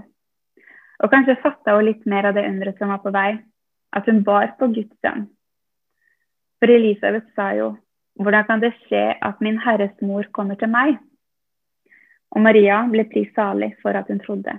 Og 1.02 1.12
kanskje 1.12 1.40
fatta 1.44 1.78
hun 1.78 1.88
litt 1.88 2.04
mer 2.06 2.28
av 2.30 2.36
det 2.36 2.48
underet 2.48 2.80
som 2.80 2.92
var 2.92 3.00
på 3.04 3.14
vei, 3.16 3.30
at 3.96 4.08
hun 4.08 4.24
bar 4.28 4.52
på 4.60 4.72
Guds 4.76 4.96
sønn. 5.04 5.30
For 6.60 6.72
Elisabeth 6.72 7.32
sa 7.36 7.52
jo, 7.58 7.72
hvordan 8.20 8.46
kan 8.48 8.62
det 8.62 8.76
skje 8.84 9.16
at 9.24 9.40
min 9.42 9.58
Herres 9.64 9.96
mor 10.04 10.28
kommer 10.36 10.60
til 10.60 10.70
meg? 10.72 11.00
Og 12.32 12.44
Maria 12.46 12.82
ble 12.92 13.06
prist 13.12 13.36
salig 13.36 13.74
for 13.82 13.98
at 13.98 14.08
hun 14.08 14.22
trodde. 14.24 14.54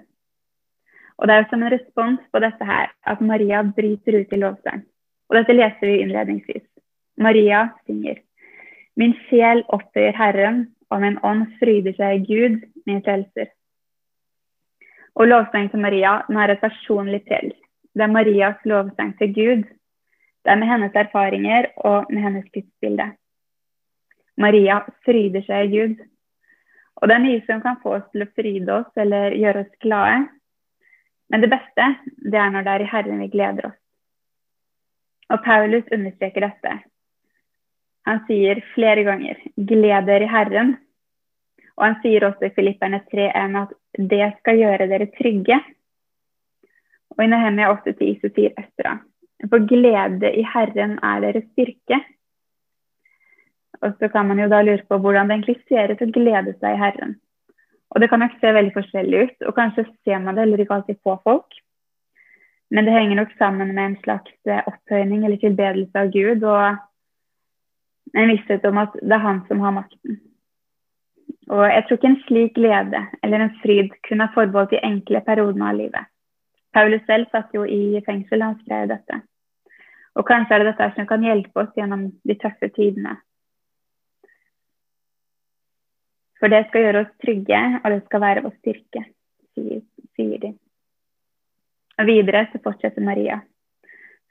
Og 1.19 1.29
det 1.29 1.35
er 1.35 1.43
jo 1.43 1.49
som 1.50 1.62
en 1.62 1.73
respons 1.73 2.21
på 2.33 2.43
dette 2.43 2.67
her 2.67 2.93
at 3.07 3.21
Maria 3.21 3.62
bryter 3.62 4.21
ut 4.21 4.33
i 4.33 4.41
lovsang. 4.43 4.85
Og 5.31 5.38
dette 5.38 5.57
leser 5.57 5.88
vi 5.88 6.02
innledningsvis. 6.02 6.67
Maria 7.17 7.69
synger. 7.87 8.21
Min 8.97 9.14
sjel 9.29 9.62
opphøyer 9.73 10.17
Herren, 10.17 10.67
og 10.91 11.00
min 11.00 11.19
ånd 11.25 11.47
fryder 11.61 11.95
seg 11.97 12.21
i 12.21 12.25
Gud, 12.29 12.59
min 12.87 13.00
frelser. 13.05 13.49
Og 15.14 15.29
lovsang 15.29 15.71
til 15.71 15.81
Maria 15.81 16.19
den 16.29 16.41
er 16.41 16.52
et 16.52 16.61
personlig 16.61 17.23
prell. 17.29 17.52
Det 17.95 18.05
er 18.05 18.12
Marias 18.12 18.61
lovsang 18.64 19.12
til 19.19 19.35
Gud. 19.35 19.64
Det 20.45 20.50
er 20.50 20.59
med 20.59 20.69
hennes 20.69 20.95
erfaringer 20.95 21.69
og 21.76 22.07
med 22.11 22.23
hennes 22.23 22.47
tidsbilde. 22.55 23.12
Maria 24.37 24.81
fryder 25.05 25.45
seg 25.47 25.69
i 25.69 25.76
Gud. 25.76 25.99
Og 27.02 27.11
det 27.11 27.16
er 27.16 27.25
mye 27.25 27.42
som 27.49 27.61
kan 27.64 27.80
få 27.82 27.97
oss 27.99 28.06
til 28.12 28.23
å 28.23 28.30
fryde 28.38 28.75
oss 28.76 29.02
eller 29.02 29.35
gjøre 29.35 29.64
oss 29.64 29.82
glade. 29.82 30.21
Men 31.32 31.42
det 31.42 31.50
beste, 31.50 31.88
det 32.30 32.38
er 32.38 32.52
når 32.54 32.66
det 32.66 32.75
er 32.76 32.85
i 32.85 32.90
Herren 32.92 33.23
vi 33.25 33.28
gleder 33.32 33.73
oss. 33.73 33.78
Og 35.32 35.42
Paulus 35.42 35.88
understreker 35.90 36.47
dette. 36.47 36.76
Han 38.06 38.23
sier 38.28 38.61
flere 38.75 39.04
ganger 39.06 39.38
'gled 39.56 40.06
dere 40.06 40.26
i 40.26 40.30
Herren'. 40.30 40.75
Og 41.78 41.85
han 41.87 41.99
sier 42.02 42.26
også 42.26 42.47
i 42.47 42.54
Filipperne 42.54 43.00
3.1 43.11 43.56
at 43.62 43.73
det 44.12 44.26
skal 44.38 44.59
gjøre 44.61 44.88
dere 44.90 45.11
trygge. 45.18 45.59
Og 47.16 47.25
i 47.25 47.30
Nehemia 47.30 47.73
8,10 47.73 48.21
så 48.21 48.30
sier 48.35 48.54
Østra 48.61 48.99
For 49.50 49.66
glede 49.66 50.30
i 50.38 50.44
Herren 50.54 50.99
er 51.02 51.25
deres 51.25 51.49
styrke. 51.52 51.99
Og 53.83 53.95
så 53.99 54.09
kan 54.09 54.29
man 54.29 54.39
jo 54.39 54.49
da 54.51 54.62
lure 54.62 54.85
på 54.89 54.99
hvordan 55.03 55.29
det 55.29 55.39
egentlig 55.39 55.59
ser 55.67 55.91
ut 55.91 56.05
å 56.05 56.12
glede 56.15 56.55
seg 56.61 56.77
i 56.77 56.81
Herren. 56.83 57.17
Og 57.93 58.01
det 58.01 58.09
kan 58.09 58.23
nok 58.23 58.39
se 58.41 58.53
veldig 58.55 58.73
forskjellig 58.77 59.23
ut, 59.27 59.37
og 59.49 59.57
kanskje 59.57 59.85
ser 60.05 60.23
man 60.23 60.37
det 60.37 60.47
heller 60.47 60.62
ikke 60.62 60.79
alltid 60.79 61.01
på 61.05 61.17
folk. 61.27 61.59
Men 62.73 62.87
det 62.87 62.95
henger 62.95 63.19
nok 63.19 63.33
sammen 63.37 63.75
med 63.75 63.85
en 63.85 63.99
slags 64.05 64.33
eh, 64.49 64.62
opphøyning 64.71 65.27
eller 65.27 65.37
tilbedelse 65.43 65.99
av 65.99 66.12
Gud 66.15 66.47
og 66.49 66.79
en 68.17 68.31
visshet 68.33 68.65
om 68.65 68.79
at 68.81 68.95
det 68.97 69.12
er 69.12 69.27
han 69.27 69.43
som 69.49 69.61
har 69.61 69.75
makten. 69.77 70.23
Og 71.53 71.67
jeg 71.69 71.85
tror 71.85 71.99
ikke 71.99 72.09
en 72.09 72.23
slik 72.29 72.55
glede 72.57 73.03
eller 73.21 73.45
en 73.45 73.53
fryd 73.61 73.93
kunne 74.09 74.25
ha 74.25 74.33
forbeholdt 74.33 74.73
de 74.73 74.81
enkle 74.89 75.21
periodene 75.27 75.69
av 75.69 75.77
livet. 75.77 76.09
Paulus 76.73 77.05
selv 77.05 77.29
satt 77.29 77.53
jo 77.53 77.67
i 77.69 78.01
fengsel 78.07 78.45
han 78.45 78.57
skrev 78.62 78.89
dette. 78.89 79.21
Og 80.17 80.25
kanskje 80.29 80.57
er 80.57 80.62
det 80.62 80.73
dette 80.73 80.89
som 80.97 81.09
kan 81.09 81.25
hjelpe 81.25 81.65
oss 81.67 81.77
gjennom 81.77 82.09
de 82.25 82.39
tøffe 82.41 82.73
tidene. 82.73 83.19
For 86.42 86.50
det 86.50 86.64
skal 86.68 86.82
gjøre 86.88 87.00
oss 87.04 87.11
trygge, 87.22 87.58
og 87.78 87.92
det 87.94 88.00
skal 88.08 88.22
være 88.25 88.42
vår 88.42 88.54
styrke, 88.58 89.04
sier, 89.54 89.82
sier 90.18 90.40
de. 90.42 90.49
Og 92.02 92.08
videre 92.08 92.49
så 92.50 92.58
fortsetter 92.64 93.04
Maria. 93.06 93.37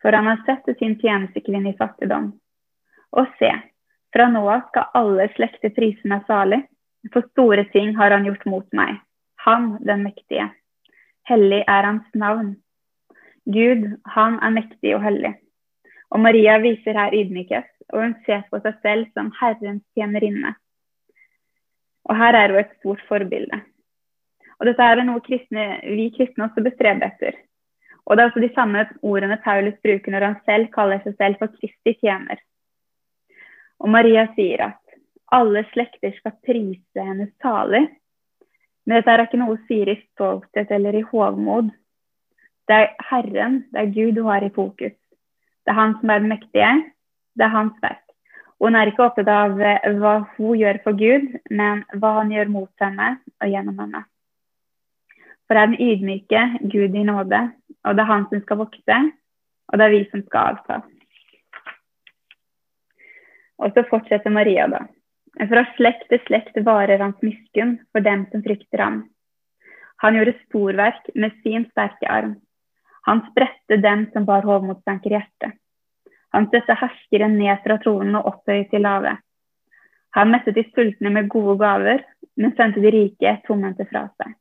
For 0.04 0.12
han 0.18 0.28
har 0.28 0.42
sett 0.44 0.68
sin 0.76 0.98
tjenestekvinne 1.00 1.72
i 1.72 1.78
fattigdom. 1.78 2.34
Og 3.16 3.30
se, 3.40 3.52
fra 4.12 4.26
nå 4.28 4.42
av 4.44 4.66
skal 4.68 4.92
alle 5.00 5.30
slekter 5.38 5.72
prise 5.72 6.12
meg 6.12 6.26
salig, 6.28 6.60
for 7.14 7.24
store 7.32 7.64
ting 7.72 7.94
har 7.96 8.12
han 8.12 8.28
gjort 8.28 8.44
mot 8.50 8.68
meg, 8.76 8.98
han 9.46 9.78
den 9.88 10.04
mektige. 10.04 10.50
Hellig 11.30 11.62
er 11.64 11.88
hans 11.88 12.18
navn. 12.18 12.58
Gud, 13.48 13.88
han 14.18 14.36
er 14.44 14.52
mektig 14.58 14.98
og 14.98 15.06
hellig. 15.06 15.32
Og 16.12 16.20
Maria 16.20 16.58
viser 16.60 16.98
her 16.98 17.16
ydmykhet, 17.16 17.72
og 17.94 18.04
hun 18.04 18.18
ser 18.26 18.44
på 18.52 18.60
seg 18.66 18.84
selv 18.84 19.08
som 19.16 19.32
Herrens 19.40 19.86
tjenerinne. 19.96 20.58
Og 22.10 22.18
her 22.18 22.38
er 22.38 22.54
hun 22.54 22.64
et 22.64 22.74
stort 22.80 23.02
forbilde. 23.10 23.62
Og 24.60 24.68
dette 24.70 24.86
er 24.86 25.02
noe 25.06 25.24
kristne, 25.26 25.80
vi 25.86 26.12
kristne 26.16 26.48
også 26.48 26.64
bestreber 26.66 27.10
etter. 27.10 27.38
Og 28.06 28.18
det 28.18 28.24
er 28.24 28.30
også 28.32 28.44
de 28.44 28.54
samme 28.56 28.86
ordene 29.06 29.38
Paulus 29.44 29.78
bruker 29.86 30.14
når 30.14 30.26
han 30.28 30.40
selv 30.46 30.70
kaller 30.74 31.02
seg 31.04 31.18
selv 31.18 31.42
for 31.42 31.54
Kristi 31.58 31.96
tjener. 32.02 32.42
Og 33.82 33.90
Maria 33.90 34.28
sier 34.36 34.66
at 34.68 34.98
alle 35.34 35.64
slekter 35.72 36.14
skal 36.18 36.38
prise 36.46 37.06
hennes 37.08 37.32
taler. 37.42 37.88
Men 38.86 38.98
dette 38.98 39.14
er 39.14 39.26
ikke 39.26 39.40
noe 39.42 39.56
hun 39.56 39.66
sier 39.70 39.94
i 39.94 40.00
stolthet 40.12 40.74
eller 40.74 40.98
i 40.98 41.06
hovmod. 41.10 41.72
Det 42.70 42.78
er 42.78 42.92
Herren, 43.10 43.62
det 43.72 43.82
er 43.82 43.94
Gud 43.96 44.20
hun 44.20 44.30
har 44.30 44.46
i 44.46 44.54
fokus. 44.54 44.98
Det 45.62 45.74
er 45.74 45.78
Han 45.78 45.98
som 46.00 46.10
er 46.10 46.20
den 46.20 46.34
mektige. 46.34 46.72
Det 47.38 47.46
er 47.46 47.54
hans 47.54 47.78
verk. 47.82 48.11
Og 48.62 48.68
hun 48.70 48.78
er 48.78 48.92
ikke 48.92 49.08
opptatt 49.08 49.30
av 49.34 49.58
eh, 49.58 49.88
hva 49.98 50.14
hun 50.36 50.60
gjør 50.60 50.78
for 50.84 50.98
Gud, 50.98 51.32
men 51.50 51.82
hva 51.98 52.12
han 52.20 52.30
gjør 52.30 52.52
mot 52.54 52.84
henne 52.84 53.16
og 53.42 53.50
gjennom 53.50 53.80
henne. 53.82 54.04
For 55.50 55.58
det 55.58 55.62
er 55.64 55.72
den 55.72 55.82
ydmyke 55.88 56.42
Gud 56.70 56.94
i 56.96 57.06
nåde, 57.08 57.40
og 57.82 57.98
det 57.98 58.04
er 58.04 58.12
han 58.12 58.28
som 58.30 58.44
skal 58.44 58.60
vokse, 58.62 58.98
og 59.72 59.82
det 59.82 59.88
er 59.88 59.96
vi 59.96 60.02
som 60.12 60.22
skal 60.28 60.54
avta. 60.54 60.78
Og 63.62 63.74
så 63.74 63.84
fortsetter 63.90 64.34
Maria, 64.34 64.68
da. 64.70 64.86
Fra 65.50 65.66
slekt 65.80 66.06
til 66.12 66.22
slekt 66.28 66.62
varer 66.66 67.02
hans 67.02 67.18
miskunn 67.26 67.80
for 67.90 68.06
dem 68.06 68.28
som 68.30 68.46
frykter 68.46 68.84
ham. 68.84 69.02
Han 70.06 70.18
gjorde 70.18 70.38
storverk 70.46 71.10
med 71.16 71.34
sin 71.42 71.66
sterke 71.72 72.10
arm. 72.10 72.36
Han 73.10 73.26
spredte 73.32 73.82
dem 73.82 74.06
som 74.14 74.26
bar 74.30 74.46
hovmotstanker 74.46 75.14
i 75.14 75.18
hjertet. 75.18 75.61
Han 76.36 76.48
støtte 76.48 76.78
herskere 76.80 77.28
ned 77.32 77.64
fra 77.66 77.78
tronen 77.84 78.16
og 78.20 78.30
opphøyet 78.32 78.72
til 78.72 78.86
lave. 78.86 79.18
Han 80.16 80.32
mettet 80.32 80.56
de 80.56 80.64
sultne 80.72 81.12
med 81.14 81.30
gode 81.32 81.58
gaver, 81.60 82.04
men 82.38 82.56
sendte 82.56 82.84
de 82.84 82.92
rike 82.94 83.36
tomhendte 83.48 83.88
fra 83.90 84.06
seg. 84.20 84.34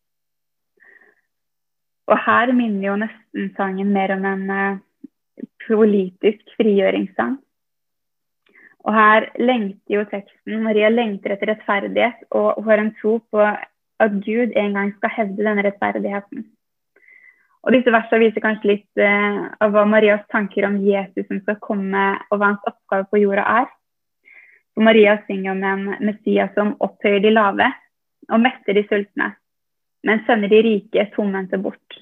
Og 2.11 2.19
her 2.27 2.51
minner 2.55 2.89
jo 2.89 2.97
nesten 2.99 3.53
sangen 3.59 3.93
mer 3.95 4.17
om 4.17 4.25
en 4.27 4.49
uh, 4.51 4.81
politisk 5.67 6.57
frigjøringssang. 6.59 7.37
Og 8.81 8.97
her 8.97 9.29
lengter 9.39 9.99
jo 9.99 10.07
teksten 10.11 10.65
Maria 10.65 10.89
lengter 10.91 11.35
etter 11.35 11.53
rettferdighet 11.53 12.25
og 12.35 12.63
har 12.67 12.81
en 12.81 12.95
tro 12.99 13.19
på 13.31 13.45
at 14.01 14.17
Gud 14.25 14.57
en 14.57 14.79
gang 14.79 14.95
skal 14.97 15.15
hevde 15.19 15.45
denne 15.45 15.67
rettferdigheten. 15.67 16.47
Og 17.61 17.75
disse 17.75 17.93
versene 17.93 18.23
viser 18.23 18.45
kanskje 18.45 18.71
litt 18.71 19.03
eh, 19.03 19.41
av 19.61 19.75
hva 19.75 19.85
Marias 19.89 20.23
tanker 20.33 20.65
om 20.69 20.79
Jesus 20.81 21.27
som 21.29 21.43
skal 21.43 21.59
komme, 21.61 22.05
og 22.31 22.39
hva 22.39 22.55
hans 22.55 22.71
oppgave 22.71 23.09
på 23.11 23.21
jorda 23.21 23.45
er. 23.61 23.69
For 24.73 24.87
Maria 24.87 25.19
synger 25.27 25.53
om 25.53 25.65
en 25.69 25.87
Messias 26.07 26.55
som 26.57 26.73
opphøyer 26.81 27.21
de 27.21 27.35
lave 27.35 27.69
og 28.31 28.41
metter 28.41 28.79
de 28.79 28.85
sultne, 28.89 29.33
men 30.07 30.23
sender 30.25 30.53
de 30.53 30.63
rike 30.65 31.05
tomhendte 31.17 31.61
bort. 31.61 32.01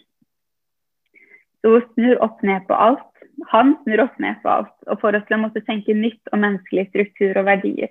Så 1.59 1.73
hun 1.75 1.87
snur 1.95 2.23
opp 2.23 2.43
ned 2.47 2.69
på 2.69 2.77
alt. 2.79 3.05
Han 3.51 3.75
snur 3.83 4.05
opp 4.05 4.19
ned 4.23 4.39
på 4.45 4.51
alt 4.53 4.75
og 4.87 5.01
får 5.03 5.19
oss 5.19 5.27
til 5.27 5.39
å 5.39 5.43
måtte 5.43 5.65
tenke 5.67 5.95
nytt 5.95 6.31
om 6.35 6.43
menneskelig 6.45 6.89
struktur 6.93 7.39
og 7.39 7.49
verdier. 7.49 7.91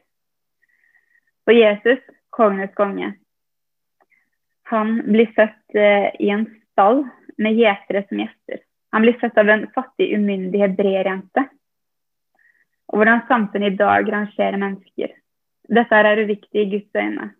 For 1.48 1.56
Jesus, 1.56 2.00
kongenes 2.36 2.72
konge, 2.80 3.14
han 4.68 4.98
blir 5.08 5.32
født 5.36 5.80
eh, 5.80 6.10
i 6.20 6.32
en 6.32 6.44
stall 6.74 7.06
med 7.38 7.58
gjetere 7.60 8.03
som 8.08 8.22
gjester. 8.24 8.63
Han 8.96 9.03
blir 9.06 9.17
født 9.22 9.38
av 9.38 9.50
en 9.51 9.65
fattig, 9.75 10.10
umyndig 10.15 10.62
hebreerjente. 10.63 11.44
Og 12.88 13.01
hvordan 13.01 13.25
samfunnet 13.27 13.74
i 13.74 13.79
dag 13.79 14.08
rangerer 14.13 14.58
mennesker. 14.62 15.12
Dette 15.67 16.00
er 16.00 16.24
uviktig 16.24 16.63
i 16.63 16.70
Guds 16.72 16.96
øyne. 16.96 17.32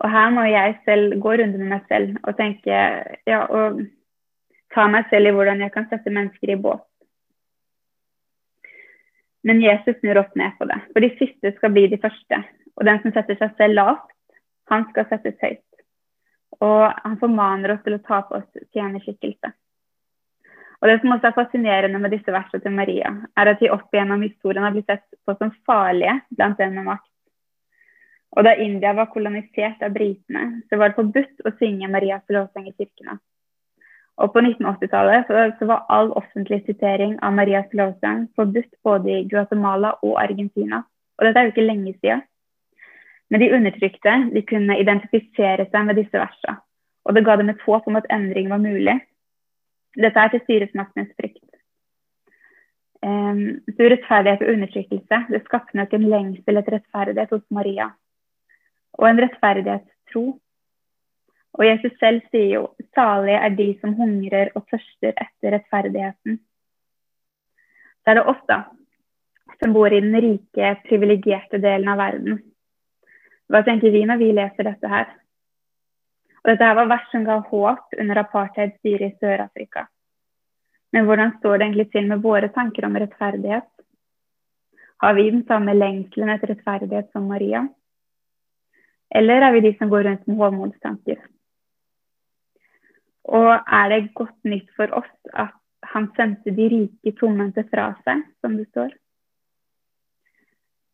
Og 0.00 0.08
her 0.10 0.30
må 0.32 0.44
jeg 0.48 0.78
selv 0.84 1.18
gå 1.20 1.34
rundt 1.40 1.58
med 1.58 1.68
meg 1.68 1.88
selv 1.88 2.16
og 2.22 2.36
tenke 2.36 2.78
ja, 3.28 3.42
og 3.44 3.82
ta 4.72 4.86
meg 4.88 5.08
selv 5.10 5.28
i 5.28 5.34
hvordan 5.36 5.60
jeg 5.64 5.72
kan 5.74 5.88
sette 5.90 6.12
mennesker 6.12 6.54
i 6.54 6.60
båt. 6.60 6.84
Men 9.44 9.60
Jesus 9.60 9.98
snur 9.98 10.20
opp 10.22 10.36
ned 10.38 10.54
på 10.58 10.68
det, 10.70 10.78
for 10.92 11.02
de 11.02 11.10
siste 11.18 11.52
skal 11.56 11.72
bli 11.74 11.88
de 11.90 11.98
første. 12.00 12.38
Og 12.78 12.86
den 12.88 13.02
som 13.02 13.12
setter 13.12 13.36
seg 13.40 13.56
selv 13.58 13.76
lavt, 13.80 14.08
han 14.70 14.86
skal 14.92 15.08
settes 15.10 15.36
høyt. 15.42 15.71
Og 16.62 16.82
han 17.04 17.18
formaner 17.18 17.74
oss 17.74 17.82
til 17.84 17.96
å 17.96 18.04
ta 18.06 18.22
på 18.26 18.38
oss 18.38 18.64
tjenerskikkelse. 18.74 19.50
Og 20.82 20.88
Det 20.90 20.98
som 21.00 21.14
også 21.14 21.28
er 21.30 21.36
fascinerende 21.36 21.98
med 22.02 22.10
disse 22.10 22.32
versene 22.34 22.62
til 22.62 22.74
Maria, 22.74 23.10
er 23.38 23.50
at 23.52 23.60
de 23.62 23.70
opp 23.70 23.94
igjennom 23.94 24.22
historien 24.26 24.64
har 24.66 24.74
blitt 24.74 24.90
sett 24.90 25.04
på 25.26 25.34
som 25.38 25.52
farlige 25.66 26.16
blant 26.34 26.58
dem 26.58 26.74
med 26.74 26.88
makt. 26.90 27.08
Og 28.32 28.44
Da 28.44 28.54
India 28.56 28.94
var 28.96 29.12
kolonisert 29.12 29.82
av 29.82 29.92
britene, 29.94 30.62
så 30.68 30.78
var 30.78 30.90
det 30.90 30.98
forbudt 30.98 31.46
å 31.46 31.52
synge 31.60 31.90
Marias 31.92 32.24
lovsang 32.28 32.66
i 32.66 32.74
kirkene. 32.74 33.18
Og 34.22 34.32
på 34.32 34.42
1980-tallet 34.42 35.30
så, 35.58 35.66
var 35.66 35.86
all 35.88 36.10
offentlig 36.18 36.62
sitering 36.66 37.14
av 37.22 37.36
Marias 37.36 37.70
lovsang 37.72 38.26
forbudt 38.36 38.74
både 38.84 39.20
i 39.20 39.24
Guatemala 39.28 39.94
og 40.02 40.18
Argentina. 40.20 40.82
Og 41.18 41.26
dette 41.26 41.40
er 41.40 41.48
jo 41.48 41.54
ikke 41.54 41.68
lenge 41.68 41.94
siden. 42.00 42.26
Men 43.32 43.40
de 43.40 43.54
undertrykte 43.56 44.12
de 44.34 44.42
kunne 44.44 44.74
identifisere 44.76 45.64
seg 45.70 45.86
med 45.88 45.96
disse 45.96 46.20
versene, 46.20 46.58
og 47.08 47.16
det 47.16 47.24
ga 47.24 47.38
dem 47.40 47.48
et 47.48 47.62
håp 47.64 47.86
om 47.88 47.96
at 47.96 48.10
endring 48.12 48.50
var 48.52 48.60
mulig. 48.60 48.98
Dette 49.96 50.20
er 50.20 50.34
til 50.34 50.42
styresmaktenes 50.44 51.14
frykt. 51.16 51.48
Um, 53.02 53.62
så 53.72 53.88
urettferdighet 53.88 54.44
og 54.44 54.52
undertrykkelse 54.52 55.22
det 55.32 55.40
skapte 55.46 55.80
nok 55.80 55.96
en 55.96 56.06
lengsel 56.12 56.60
etter 56.60 56.76
rettferdighet 56.76 57.32
hos 57.32 57.46
Maria, 57.48 57.88
og 59.00 59.08
en 59.08 59.24
rettferdighetstro. 59.24 60.26
Og 61.56 61.66
Jesus 61.66 61.96
selv 62.04 62.20
sier 62.28 62.52
jo 62.58 62.62
salige 62.92 63.40
er 63.48 63.56
de 63.56 63.68
som 63.80 63.96
hungrer 63.96 64.52
og 64.54 64.68
tørster 64.68 65.16
etter 65.16 65.56
rettferdigheten. 65.56 66.38
Så 68.04 68.12
er 68.12 68.20
det 68.20 68.28
oss, 68.28 68.44
da, 68.48 68.62
som 69.56 69.72
bor 69.72 69.88
i 69.88 70.04
den 70.04 70.20
rike, 70.20 70.76
privilegerte 70.84 71.64
delen 71.64 71.88
av 71.88 72.00
verden 72.04 72.42
hva 73.52 73.60
tenker 73.66 73.92
vi 73.92 74.06
når 74.08 74.20
vi 74.20 74.30
leser 74.32 74.64
dette 74.64 74.88
her? 74.88 75.10
Og 76.42 76.50
dette 76.50 76.66
her 76.66 76.78
var 76.78 76.88
vers 76.90 77.10
som 77.12 77.26
ga 77.26 77.36
håp 77.50 77.98
under 78.00 78.20
apartheidstyret 78.22 79.12
i 79.12 79.18
Sør-Afrika. 79.20 79.84
Men 80.92 81.04
hvordan 81.04 81.36
står 81.38 81.58
det 81.58 81.66
egentlig 81.66 81.90
til 81.92 82.08
med 82.08 82.24
våre 82.24 82.48
tanker 82.52 82.86
om 82.88 82.96
rettferdighet? 82.96 83.68
Har 85.04 85.14
vi 85.14 85.28
den 85.30 85.44
samme 85.48 85.74
lengselen 85.76 86.32
etter 86.32 86.52
rettferdighet 86.52 87.12
som 87.12 87.28
Maria? 87.28 87.66
Eller 89.14 89.44
er 89.44 89.52
vi 89.52 89.64
de 89.66 89.76
som 89.78 89.92
går 89.92 90.08
rundt 90.08 90.26
med 90.26 90.40
hovmodstanker? 90.40 91.20
Og 93.28 93.52
er 93.52 93.88
det 93.92 94.14
godt 94.14 94.38
nytt 94.48 94.72
for 94.76 94.96
oss 94.96 95.12
at 95.32 95.54
han 95.92 96.08
sendte 96.16 96.54
de 96.56 96.68
rike 96.72 97.12
tomhendte 97.20 97.64
fra 97.68 97.90
seg, 98.06 98.24
som 98.40 98.56
det 98.56 98.68
står? 98.70 98.96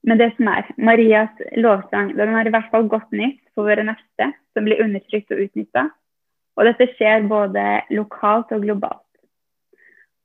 Men 0.06 0.20
det 0.20 0.30
som 0.36 0.48
er, 0.52 0.68
Marias 0.78 1.42
lovsang 1.58 2.12
den 2.16 2.34
har 2.34 2.46
i 2.46 2.52
hvert 2.54 2.70
fall 2.72 2.86
godt 2.90 3.10
nytt 3.12 3.40
for 3.54 3.68
våre 3.68 3.84
neste, 3.86 4.30
som 4.54 4.66
blir 4.66 4.82
undertrykt 4.84 5.32
og 5.34 5.42
utnytta. 5.46 5.88
Og 6.58 6.66
dette 6.66 6.88
skjer 6.96 7.26
både 7.30 7.64
lokalt 7.94 8.52
og 8.54 8.64
globalt. 8.64 9.04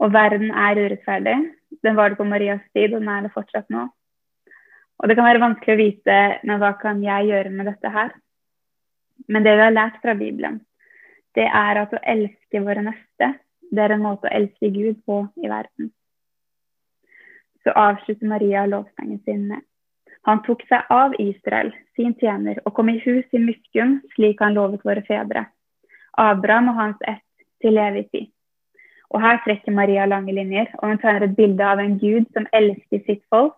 Og 0.01 0.13
verden 0.13 0.51
er 0.51 0.79
urettferdig. 0.81 1.36
Den 1.86 1.97
var 1.97 2.12
det 2.12 2.19
på 2.19 2.27
Marias 2.27 2.63
tid, 2.73 2.93
og 2.93 3.01
den 3.01 3.12
er 3.13 3.25
det 3.25 3.33
fortsatt 3.33 3.69
nå. 3.73 3.88
Og 5.01 5.09
det 5.09 5.17
kan 5.17 5.27
være 5.27 5.41
vanskelig 5.41 5.73
å 5.73 5.81
vite 5.81 6.19
men 6.47 6.62
hva 6.62 6.73
kan 6.79 7.01
jeg 7.03 7.29
gjøre 7.31 7.51
med 7.53 7.67
dette 7.71 7.91
her. 7.91 8.13
Men 9.27 9.45
det 9.45 9.55
vi 9.57 9.65
har 9.65 9.73
lært 9.73 9.99
fra 10.03 10.15
Bibelen, 10.17 10.62
det 11.38 11.47
er 11.47 11.79
at 11.81 11.93
å 11.93 12.01
elske 12.13 12.62
våre 12.62 12.83
neste, 12.86 13.33
det 13.73 13.83
er 13.83 13.95
en 13.95 14.05
måte 14.05 14.29
å 14.29 14.36
elske 14.38 14.69
Gud 14.73 14.99
på 15.07 15.23
i 15.41 15.49
verden. 15.49 15.91
Så 17.63 17.71
avslutter 17.71 18.28
Maria 18.28 18.65
lovsangen 18.65 19.21
sin 19.23 19.47
med 19.47 19.62
han 20.23 20.39
tok 20.45 20.62
seg 20.69 20.88
av 20.93 21.15
Israel, 21.19 21.73
sin 21.97 22.13
tjener, 22.19 22.62
og 22.63 22.71
kom 22.78 22.89
i 22.89 22.99
hus 23.04 23.26
i 23.36 23.41
Muskum, 23.43 23.97
slik 24.15 24.39
han 24.39 24.56
lovet 24.56 24.86
våre 24.88 25.04
fedre. 25.04 25.49
Abraham 26.19 26.69
og 26.71 26.78
hans 26.80 27.02
ett 27.12 27.26
til 27.63 27.80
evig 27.82 28.06
tid. 28.12 28.30
Og 29.12 29.19
her 29.21 29.41
trekker 29.43 29.76
Maria 29.76 30.06
lange 30.08 30.32
linjer, 30.34 30.69
og 30.80 30.93
hun 30.93 31.02
tegner 31.02 31.28
et 31.28 31.36
bilde 31.36 31.65
av 31.67 31.82
en 31.84 31.97
gud 31.99 32.30
som 32.32 32.47
elsker 32.56 33.04
sitt 33.04 33.21
folk. 33.34 33.58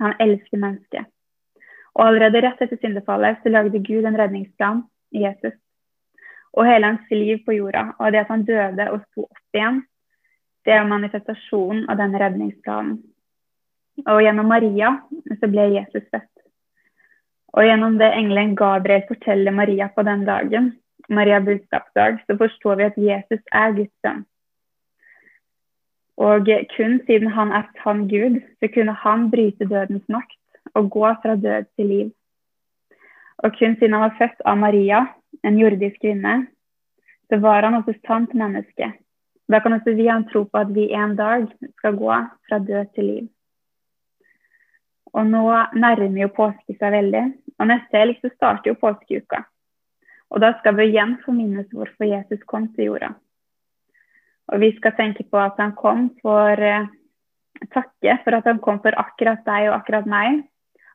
Han 0.00 0.16
elsker 0.20 0.60
mennesket. 0.62 1.04
Og 1.96 2.06
allerede 2.06 2.42
rett 2.44 2.64
etter 2.64 2.80
syndefallet 2.80 3.42
så 3.42 3.52
lagde 3.52 3.80
Gud 3.84 4.08
en 4.08 4.16
redningsplan 4.16 4.82
i 5.12 5.24
Jesus. 5.24 5.54
Og 6.56 6.64
hele 6.64 6.94
hans 6.94 7.12
liv 7.12 7.44
på 7.44 7.58
jorda, 7.58 7.90
og 8.00 8.12
det 8.12 8.24
at 8.24 8.32
han 8.32 8.44
døde 8.48 8.88
og 8.88 9.04
sto 9.10 9.26
opp 9.28 9.56
igjen, 9.56 9.82
det 10.64 10.74
er 10.74 10.88
manifestasjonen 10.88 11.84
av 11.92 12.00
denne 12.00 12.20
redningsplanen. 12.24 12.96
Og 14.04 14.22
gjennom 14.22 14.48
Maria 14.52 14.92
så 15.40 15.48
ble 15.48 15.70
Jesus 15.78 16.04
født. 16.12 16.32
Og 17.56 17.64
gjennom 17.64 17.96
det 18.00 18.12
engelen 18.12 18.56
Gabriel 18.56 19.06
forteller 19.08 19.54
Maria 19.56 19.88
på 19.88 20.04
den 20.04 20.26
dagen, 20.28 20.72
Maria 21.08 21.38
budskapsdag, 21.40 22.18
så 22.26 22.36
forstår 22.36 22.74
vi 22.76 22.84
at 22.84 22.98
Jesus 22.98 23.42
er 23.52 23.72
Guds 23.76 23.94
sønn. 24.04 24.24
Og 26.16 26.48
kun 26.72 26.98
siden 27.06 27.30
han 27.32 27.52
er 27.52 27.68
sann 27.82 28.06
Gud, 28.08 28.40
så 28.60 28.68
kunne 28.74 28.92
han 28.92 29.30
bryte 29.30 29.68
dødens 29.68 30.04
makt 30.08 30.74
og 30.74 30.90
gå 30.90 31.08
fra 31.22 31.36
død 31.36 31.64
til 31.76 31.86
liv. 31.86 32.10
Og 33.38 33.52
kun 33.58 33.76
siden 33.76 33.92
han 33.92 34.06
var 34.06 34.16
født 34.18 34.44
av 34.44 34.58
Maria, 34.58 35.04
en 35.44 35.58
jordisk 35.60 36.00
kvinne, 36.00 36.46
så 37.28 37.40
var 37.40 37.64
han 37.64 37.74
også 37.74 37.94
sant 38.06 38.34
menneske. 38.34 38.92
Da 39.48 39.60
kan 39.60 39.72
også 39.76 39.94
vi 39.94 40.08
ha 40.08 40.16
en 40.16 40.28
tro 40.28 40.44
på 40.44 40.58
at 40.58 40.74
vi 40.74 40.90
en 40.92 41.16
dag 41.16 41.46
skal 41.78 41.96
gå 41.96 42.14
fra 42.48 42.58
død 42.58 42.94
til 42.94 43.04
liv. 43.04 43.28
Og 45.16 45.28
nå 45.28 45.44
nærmer 45.78 46.22
jo 46.26 46.32
påske 46.36 46.76
seg 46.76 46.92
veldig. 46.92 47.24
Og 47.56 47.70
neste 47.70 48.00
helg 48.00 48.18
så 48.20 48.30
starter 48.34 48.72
jo 48.72 48.80
påskeuka. 48.80 49.44
Og 50.34 50.42
da 50.42 50.52
skal 50.58 50.76
vi 50.76 50.90
igjen 50.90 51.16
få 51.22 51.32
minnes 51.32 51.68
hvorfor 51.72 52.08
Jesus 52.08 52.42
kom 52.50 52.66
til 52.74 52.90
jorda. 52.90 53.12
Og 54.52 54.62
vi 54.62 54.72
skal 54.76 54.94
tenke 54.98 55.24
på 55.26 55.38
at 55.40 55.58
han 55.58 55.72
kom 55.78 56.08
for 56.22 56.60
eh, 56.62 56.90
takke 57.72 58.18
for 58.24 58.36
at 58.36 58.46
han 58.46 58.60
kom 58.62 58.82
for 58.84 58.94
akkurat 58.98 59.42
deg 59.46 59.70
og 59.70 59.78
akkurat 59.80 60.10
meg. 60.10 60.42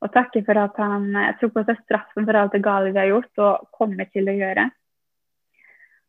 Og 0.02 0.14
takke 0.14 0.44
for 0.46 0.60
at 0.60 0.78
han 0.82 1.10
eh, 1.16 1.34
tok 1.40 1.56
på 1.58 1.66
seg 1.68 1.82
straffen 1.84 2.28
for 2.28 2.38
alt 2.38 2.56
det 2.56 2.64
gale 2.66 2.94
vi 2.94 3.02
har 3.02 3.12
gjort 3.12 3.44
og 3.48 3.68
kommer 3.76 4.08
til 4.12 4.30
å 4.30 4.38
gjøre. 4.38 4.70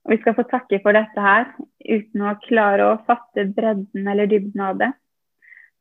Og 0.03 0.15
vi 0.15 0.19
skal 0.23 0.35
få 0.35 0.45
takke 0.51 0.81
for 0.83 0.99
dette 0.99 1.23
her 1.23 1.47
uten 1.87 2.27
å 2.27 2.35
klare 2.43 2.89
å 2.91 3.01
fatte 3.07 3.47
bredden 3.55 4.09
eller 4.09 4.31
dybden 4.31 4.65
av 4.67 4.81
det. 4.81 4.91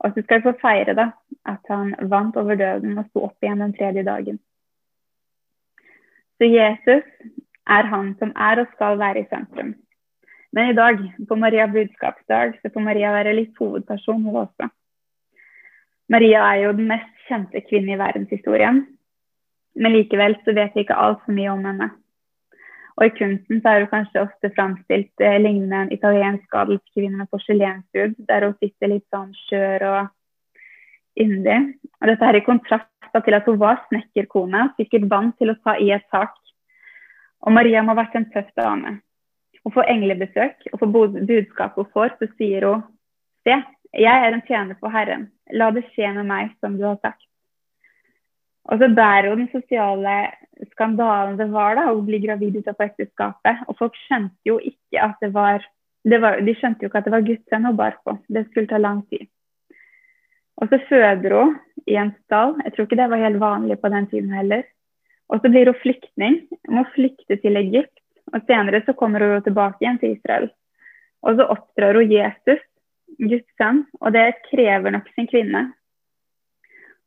Og 0.01 0.13
så 0.13 0.23
skal 0.23 0.39
vi 0.39 0.49
få 0.49 0.55
feire 0.61 0.95
da, 0.97 1.11
at 1.45 1.69
han 1.69 1.93
vant 2.09 2.37
over 2.37 2.57
døden 2.57 2.97
og 2.97 3.05
sto 3.09 3.27
opp 3.27 3.45
igjen 3.45 3.61
den 3.61 3.75
tredje 3.77 4.03
dagen. 4.07 4.39
Så 6.41 6.49
Jesus 6.49 7.05
er 7.69 7.89
han 7.93 8.15
som 8.19 8.33
er 8.33 8.63
og 8.63 8.71
skal 8.73 8.97
være 8.99 9.21
i 9.21 9.29
sentrum. 9.29 9.75
Men 10.51 10.71
i 10.71 10.75
dag, 10.75 10.97
på 11.29 11.35
Maria 11.35 11.67
budskapsdag, 11.71 12.57
så 12.61 12.71
får 12.73 12.83
Maria 12.83 13.13
være 13.13 13.35
litt 13.37 13.53
hovedperson 13.59 14.25
hun 14.25 14.41
også. 14.41 14.67
Maria 16.11 16.41
er 16.49 16.65
jo 16.65 16.73
den 16.75 16.89
mest 16.89 17.27
kjente 17.27 17.61
kvinnen 17.69 17.93
i 17.93 17.99
verdenshistorien. 18.01 18.81
Men 19.75 19.93
likevel 19.95 20.35
så 20.43 20.55
vet 20.57 20.73
vi 20.75 20.83
ikke 20.83 20.97
altfor 20.97 21.37
mye 21.37 21.53
om 21.53 21.63
henne. 21.69 21.87
Og 22.99 23.05
i 23.07 23.13
kunsten 23.15 23.61
så 23.61 23.71
er 23.71 23.85
hun 23.85 23.91
kanskje 23.91 24.23
ofte 24.25 24.51
framstilt 24.55 25.23
eh, 25.23 25.39
lignende 25.39 25.85
en 25.85 25.93
italiensk 25.95 26.55
adelskvinne 26.63 27.21
med 27.21 27.29
porselenshud, 27.31 28.17
der 28.27 28.47
hun 28.47 28.57
sitter 28.59 28.91
litt 28.91 29.07
sånn 29.13 29.31
skjør 29.45 29.87
og 29.89 31.21
yndig. 31.21 31.59
Og 32.01 32.11
dette 32.11 32.27
er 32.27 32.39
i 32.39 32.45
kontrast 32.45 32.89
til 33.11 33.35
at 33.35 33.47
hun 33.47 33.59
var 33.59 33.81
snekkerkone, 33.87 34.67
sikkert 34.79 35.09
vant 35.11 35.37
til 35.39 35.51
å 35.51 35.57
ta 35.63 35.75
i 35.79 35.91
et 35.95 36.05
tak. 36.13 36.35
Og 37.41 37.55
Maria 37.55 37.81
må 37.83 37.95
ha 37.95 38.03
vært 38.03 38.19
en 38.19 38.29
tøff 38.33 38.51
dame. 38.57 38.99
og 39.61 39.73
får 39.75 39.91
englebesøk 39.93 40.63
og 40.73 40.79
for 40.79 40.89
budskapet 41.27 41.77
hun 41.77 41.91
får, 41.93 42.15
så 42.17 42.27
sier 42.37 42.65
hun 42.65 42.81
Se, 43.45 43.55
jeg 43.97 44.25
er 44.25 44.33
en 44.33 44.43
tjener 44.45 44.77
for 44.79 44.93
Herren. 44.93 45.31
La 45.57 45.71
det 45.73 45.81
skje 45.91 46.11
med 46.13 46.27
meg 46.29 46.51
som 46.61 46.77
du 46.77 46.83
har 46.85 46.99
sagt. 47.01 47.30
Og 48.69 48.77
så 48.77 48.89
bærer 48.93 49.31
hun 49.31 49.41
den 49.41 49.51
sosiale 49.53 50.15
skandalen 50.73 51.37
det 51.39 51.49
var 51.53 51.77
da, 51.79 51.87
å 51.89 52.01
bli 52.05 52.19
gravid 52.21 52.59
utenfor 52.61 52.89
ekteskapet. 52.91 53.63
Og 53.67 53.77
folk 53.79 53.97
skjønte 54.05 54.37
jo 54.45 54.59
ikke 54.61 55.01
at 55.01 55.17
det 55.23 55.31
var, 55.33 55.65
det 56.05 56.21
var, 56.21 56.41
De 56.45 56.55
skjønte 56.57 56.85
jo 56.85 56.91
ikke 56.91 57.01
at 57.01 57.09
det 57.09 57.15
var 57.15 57.25
Guds 57.25 57.47
sønn 57.49 57.65
hun 57.69 57.79
bar 57.79 57.97
på. 58.05 58.17
Det 58.29 58.45
skulle 58.49 58.69
ta 58.69 58.81
lang 58.81 59.01
tid. 59.09 59.25
Og 60.61 60.69
så 60.69 60.77
føder 60.89 61.37
hun 61.39 61.55
i 61.89 61.97
en 61.97 62.13
stall. 62.25 62.53
Jeg 62.65 62.75
tror 62.75 62.87
ikke 62.87 63.01
det 63.01 63.09
var 63.09 63.25
helt 63.25 63.41
vanlig 63.41 63.79
på 63.81 63.89
den 63.89 64.07
tiden 64.11 64.33
heller. 64.35 64.63
Og 65.31 65.41
så 65.41 65.49
blir 65.49 65.71
hun 65.71 65.81
flyktning. 65.81 66.41
Hun 66.67 66.77
må 66.77 66.85
flykte 66.93 67.39
til 67.41 67.57
Egypt. 67.57 67.95
Og 68.31 68.43
senere 68.45 68.83
så 68.85 68.93
kommer 68.93 69.25
hun 69.25 69.41
tilbake 69.43 69.81
igjen 69.81 69.97
til 70.01 70.13
Israel. 70.13 70.51
Og 71.25 71.37
så 71.37 71.47
oppdrar 71.53 71.97
hun 71.97 72.11
Jesus, 72.11 72.61
Guds 73.19 73.47
sønn, 73.59 73.83
og 73.99 74.13
det 74.15 74.39
krever 74.47 74.93
nok 74.93 75.09
sin 75.15 75.27
kvinne. 75.29 75.67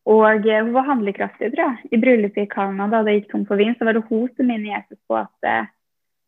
Og 0.04 0.46
eh, 0.46 0.60
hun 0.60 0.74
var 0.74 0.88
handlekraftig, 0.90 1.52
tror 1.54 1.64
jeg. 1.64 1.92
I 1.96 2.00
bryllupet 2.02 2.44
i 2.44 2.50
Kana, 2.50 2.88
da 2.92 3.00
det 3.04 3.16
gikk 3.18 3.30
tomt 3.32 3.48
for 3.48 3.60
vin, 3.60 3.72
så 3.78 3.88
var 3.88 3.96
det 3.96 4.04
hun 4.10 4.28
som 4.34 4.50
minnet 4.50 4.74
Jesus 4.74 5.00
på 5.08 5.16
at 5.22 5.48
eh, 5.48 5.72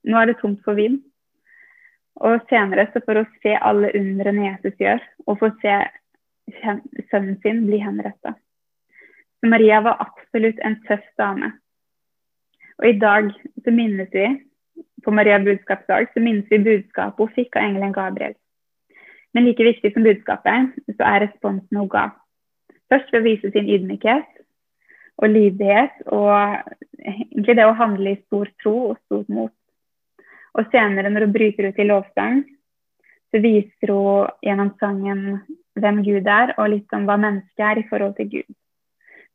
nå 0.09 0.19
er 0.21 0.31
det 0.31 0.39
tomt 0.41 0.63
for 0.65 0.79
vin. 0.79 1.01
Og 2.25 2.41
senere 2.49 2.87
så 2.93 3.03
får 3.05 3.21
hun 3.21 3.39
se 3.45 3.53
alle 3.61 3.93
undrene 3.99 4.49
Jesus 4.49 4.81
gjør, 4.81 5.03
og 5.27 5.39
får 5.43 5.55
se 5.61 5.77
sønnen 7.11 7.37
sin 7.43 7.67
bli 7.67 7.83
henretta. 7.83 8.33
Så 9.41 9.51
Maria 9.53 9.83
var 9.85 10.01
absolutt 10.01 10.61
en 10.65 10.79
tøff 10.89 11.05
dame. 11.21 11.53
Og 12.81 12.89
i 12.89 12.99
dag 13.01 13.29
så 13.65 13.73
minnes 13.73 14.09
vi 14.13 14.29
på 15.05 15.13
Maria 15.15 15.39
budskapsdag 15.39 16.09
så 16.13 16.21
minnes 16.21 16.49
vi 16.51 16.59
budskapet 16.65 17.21
hun 17.21 17.35
fikk 17.37 17.57
av 17.57 17.69
engelen 17.69 17.93
Gabriel. 17.95 18.35
Men 19.35 19.45
like 19.45 19.65
viktig 19.65 19.93
som 19.93 20.07
budskapet, 20.07 20.73
så 20.97 21.05
er 21.05 21.27
responsen 21.27 21.77
hun 21.77 21.91
ga. 21.93 22.09
Først 22.93 23.13
ved 23.13 23.21
å 23.21 23.27
vise 23.27 23.51
sin 23.53 23.71
ydmykhet 23.77 24.29
og 25.17 25.33
lydighet, 25.33 26.03
og 26.13 26.29
egentlig 27.01 27.57
det 27.57 27.67
å 27.67 27.77
handle 27.79 28.13
i 28.13 28.21
stor 28.27 28.51
tro 28.63 28.75
og 28.91 28.99
stort 29.07 29.31
mot. 29.33 29.55
Og 30.57 30.69
senere, 30.73 31.11
når 31.13 31.27
hun 31.27 31.35
bryter 31.35 31.71
ut 31.71 31.81
i 31.81 31.89
lovsang, 31.89 32.45
så 33.33 33.41
viser 33.43 33.93
hun 33.93 34.31
gjennom 34.45 34.71
sangen 34.81 35.25
hvem 35.77 36.03
Gud 36.05 36.29
er, 36.31 36.55
og 36.57 36.71
litt 36.73 36.97
om 36.97 37.05
hva 37.09 37.19
mennesket 37.21 37.65
er 37.71 37.81
i 37.81 37.89
forhold 37.91 38.17
til 38.21 38.31
Gud. 38.39 38.49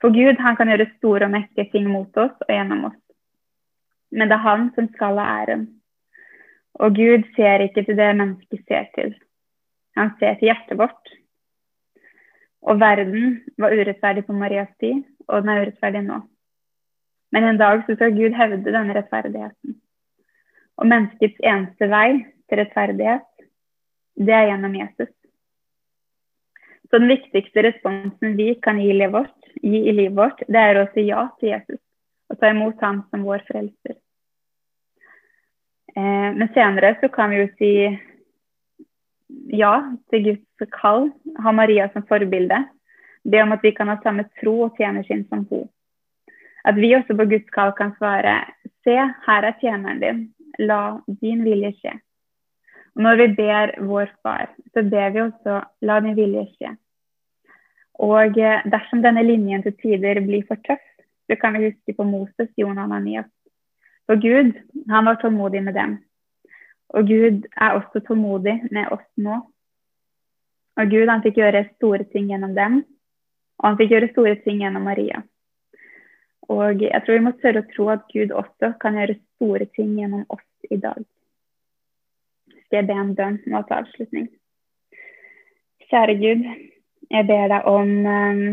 For 0.02 0.14
Gud 0.16 0.40
han 0.42 0.58
kan 0.58 0.72
gjøre 0.72 0.90
store 0.96 1.28
og 1.28 1.36
mektige 1.36 1.70
ting 1.74 1.90
mot 1.92 2.18
oss 2.18 2.34
og 2.48 2.50
gjennom 2.50 2.88
oss. 2.90 3.00
Men 4.12 4.32
det 4.32 4.38
er 4.38 4.48
han 4.48 4.70
som 4.76 4.90
skal 4.96 5.20
ha 5.22 5.28
æren. 5.44 5.68
Og 6.82 6.96
Gud 6.98 7.28
ser 7.36 7.62
ikke 7.68 7.84
til 7.86 8.00
det 8.00 8.10
mennesket 8.18 8.64
ser 8.66 8.88
til. 8.96 9.14
Han 10.00 10.14
ser 10.20 10.40
til 10.40 10.50
hjertet 10.50 10.80
vårt. 10.80 11.14
Og 12.62 12.80
verden 12.80 13.39
var 13.58 13.74
urettferdig 13.74 14.26
på 14.28 14.36
Marias 14.38 14.69
tid, 14.80 15.02
og 15.28 15.41
den 15.41 15.50
er 15.50 15.63
urettferdig 15.63 16.04
nå. 16.06 16.19
Men 17.32 17.47
en 17.47 17.58
dag 17.62 17.86
så 17.86 17.95
skal 17.95 18.13
Gud 18.15 18.36
hevde 18.38 18.74
denne 18.76 18.95
rettferdigheten. 18.95 19.78
Og 20.78 20.88
menneskets 20.88 21.39
eneste 21.41 21.89
vei 21.89 22.21
til 22.50 22.62
rettferdighet, 22.62 23.28
det 24.19 24.36
er 24.36 24.50
gjennom 24.52 24.76
Jesus. 24.76 25.12
Så 26.91 27.00
den 27.00 27.08
viktigste 27.08 27.63
responsen 27.63 28.36
vi 28.38 28.54
kan 28.63 28.82
gi 28.82 28.89
i 28.91 28.97
livet 28.97 29.15
vårt, 29.15 29.52
gi 29.63 29.86
i 29.88 29.95
livet 29.95 30.17
vårt 30.17 30.43
det 30.47 30.62
er 30.62 30.82
å 30.82 30.89
si 30.91 31.08
ja 31.08 31.24
til 31.39 31.54
Jesus 31.54 31.80
og 32.32 32.39
ta 32.39 32.52
imot 32.52 32.80
ham 32.84 33.04
som 33.12 33.26
vår 33.28 33.43
frelser. 33.47 33.97
Eh, 35.95 36.30
men 36.38 36.47
senere 36.56 36.93
så 37.02 37.10
kan 37.12 37.32
vi 37.32 37.41
jo 37.41 37.47
si 37.60 37.71
ja 39.52 39.74
til 40.12 40.24
Guds 40.26 40.72
kall, 40.76 41.10
ha 41.44 41.52
Maria 41.52 41.89
som 41.94 42.06
forbilde. 42.08 42.63
Be 43.24 43.41
om 43.44 43.54
at 43.54 43.63
vi 43.63 43.72
kan 43.76 43.89
ha 43.91 43.98
samme 44.02 44.26
tro 44.41 44.56
og 44.67 44.78
tjenersinn 44.80 45.26
som 45.30 45.46
hun. 45.50 45.67
At 46.65 46.78
vi 46.78 46.94
også 46.96 47.17
på 47.17 47.28
Guds 47.30 47.50
kall 47.54 47.74
kan 47.78 47.96
svare 47.98 48.44
Se, 48.82 48.96
her 48.98 49.46
er 49.46 49.58
tjeneren 49.62 50.00
din. 50.02 50.22
La 50.60 51.00
din 51.22 51.44
vilje 51.46 51.70
skje. 51.78 51.91
Og 52.96 53.04
når 53.06 53.20
vi 53.20 53.28
ber 53.38 53.74
vår 53.88 54.10
far, 54.24 54.50
så 54.74 54.84
ber 54.84 55.13
vi 55.13 55.22
også 55.22 55.60
la 55.86 56.00
din 56.02 56.17
vilje 56.17 56.48
skje. 56.56 56.72
Og 58.02 58.38
eh, 58.41 58.65
dersom 58.74 59.04
denne 59.06 59.24
linjen 59.24 59.62
til 59.63 59.76
tider 59.78 60.20
blir 60.26 60.48
for 60.48 60.60
tøff, 60.65 60.82
så 61.30 61.38
kan 61.39 61.54
vi 61.56 61.70
huske 61.70 61.94
på 61.96 62.04
Moses, 62.04 62.50
Jonah 62.58 62.84
og 62.84 62.89
Ananias. 62.89 63.30
For 64.10 64.20
Gud, 64.20 64.58
han 64.89 65.06
var 65.06 65.22
tålmodig 65.22 65.62
med 65.63 65.78
dem. 65.78 66.00
Og 66.91 67.08
Gud 67.08 67.45
er 67.56 67.77
også 67.77 68.01
tålmodig 68.08 68.58
med 68.71 68.91
oss 68.91 69.08
nå. 69.15 69.38
Og 70.80 70.91
Gud, 70.91 71.08
han 71.08 71.23
fikk 71.23 71.39
gjøre 71.39 71.67
store 71.75 72.08
ting 72.12 72.32
gjennom 72.32 72.56
dem, 72.56 72.82
og 73.62 73.67
han 73.69 73.77
fikk 73.80 73.93
gjøre 73.93 74.12
store 74.12 74.36
ting 74.43 74.63
gjennom 74.63 74.88
Maria. 74.88 75.21
Og 76.51 76.82
jeg 76.84 77.04
tror 77.06 77.17
vi 77.17 77.25
må 77.25 77.34
tørre 77.39 77.63
å 77.63 77.69
tro 77.71 77.88
at 77.93 78.08
Gud 78.12 78.34
også 78.36 78.73
kan 78.82 78.97
gjøre 78.99 79.19
store 79.36 79.67
ting 79.75 79.93
gjennom 79.99 80.25
oss 80.34 80.71
i 80.71 80.80
dag. 80.82 80.99
Skal 82.65 82.82
jeg 82.82 82.89
be 82.89 82.97
en 82.97 83.15
bønn 83.15 83.39
nå 83.51 83.62
til 83.67 83.77
avslutning? 83.77 84.27
Kjære 85.91 86.17
Gud, 86.19 86.43
jeg 87.12 87.27
ber 87.27 87.47
deg 87.51 87.67
om 87.67 87.95
um, 88.08 88.43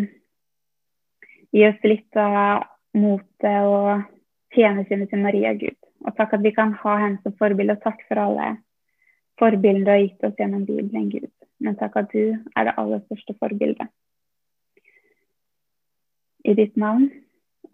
Gi 1.55 1.63
oss 1.65 1.85
litt 1.87 2.19
av 2.21 2.67
motet 2.99 3.65
og 3.65 4.03
tjenesynet 4.53 5.09
til 5.09 5.23
Maria, 5.23 5.55
Gud. 5.57 5.88
Og 6.07 6.15
takk 6.17 6.37
at 6.39 6.45
vi 6.45 6.55
kan 6.55 6.75
ha 6.83 6.97
henne 7.03 7.23
som 7.25 7.35
forbilde, 7.41 7.75
og 7.75 7.85
takk 7.85 8.05
for 8.09 8.23
alle 8.23 8.57
forbilder 9.39 9.85
du 9.85 9.91
har 9.93 10.03
gitt 10.03 10.25
oss 10.27 10.39
gjennom 10.39 10.65
Bibelen, 10.67 11.09
Gud. 11.13 11.31
Men 11.63 11.79
takk 11.79 11.97
at 11.99 12.13
du 12.13 12.35
er 12.57 12.69
det 12.69 12.75
aller 12.79 13.03
største 13.07 13.35
forbildet. 13.39 13.91
I 16.47 16.55
ditt 16.59 16.77
navn. 16.79 17.11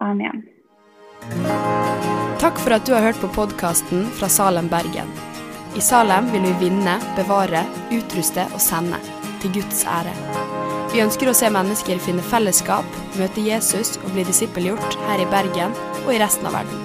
Amen. 0.03 0.43
Takk 2.41 2.59
for 2.61 2.75
at 2.75 2.85
du 2.85 2.93
har 2.93 3.05
hørt 3.05 3.21
på 3.21 3.31
podkasten 3.33 4.05
fra 4.17 4.29
Salem, 4.29 4.69
Bergen. 4.69 5.09
I 5.75 5.83
Salem 5.83 6.27
vil 6.33 6.45
vi 6.49 6.67
vinne, 6.67 6.97
bevare, 7.17 7.65
utruste 7.95 8.45
og 8.53 8.61
sende. 8.63 8.99
Til 9.43 9.57
Guds 9.59 9.83
ære. 9.85 10.13
Vi 10.93 11.03
ønsker 11.03 11.29
å 11.29 11.35
se 11.35 11.49
mennesker 11.51 12.01
finne 12.01 12.23
fellesskap, 12.23 12.87
møte 13.19 13.43
Jesus 13.43 13.97
og 14.03 14.13
bli 14.15 14.25
disippelgjort 14.27 14.99
her 15.09 15.25
i 15.25 15.29
Bergen 15.33 15.75
og 16.05 16.13
i 16.15 16.19
resten 16.21 16.47
av 16.47 16.61
verden. 16.61 16.84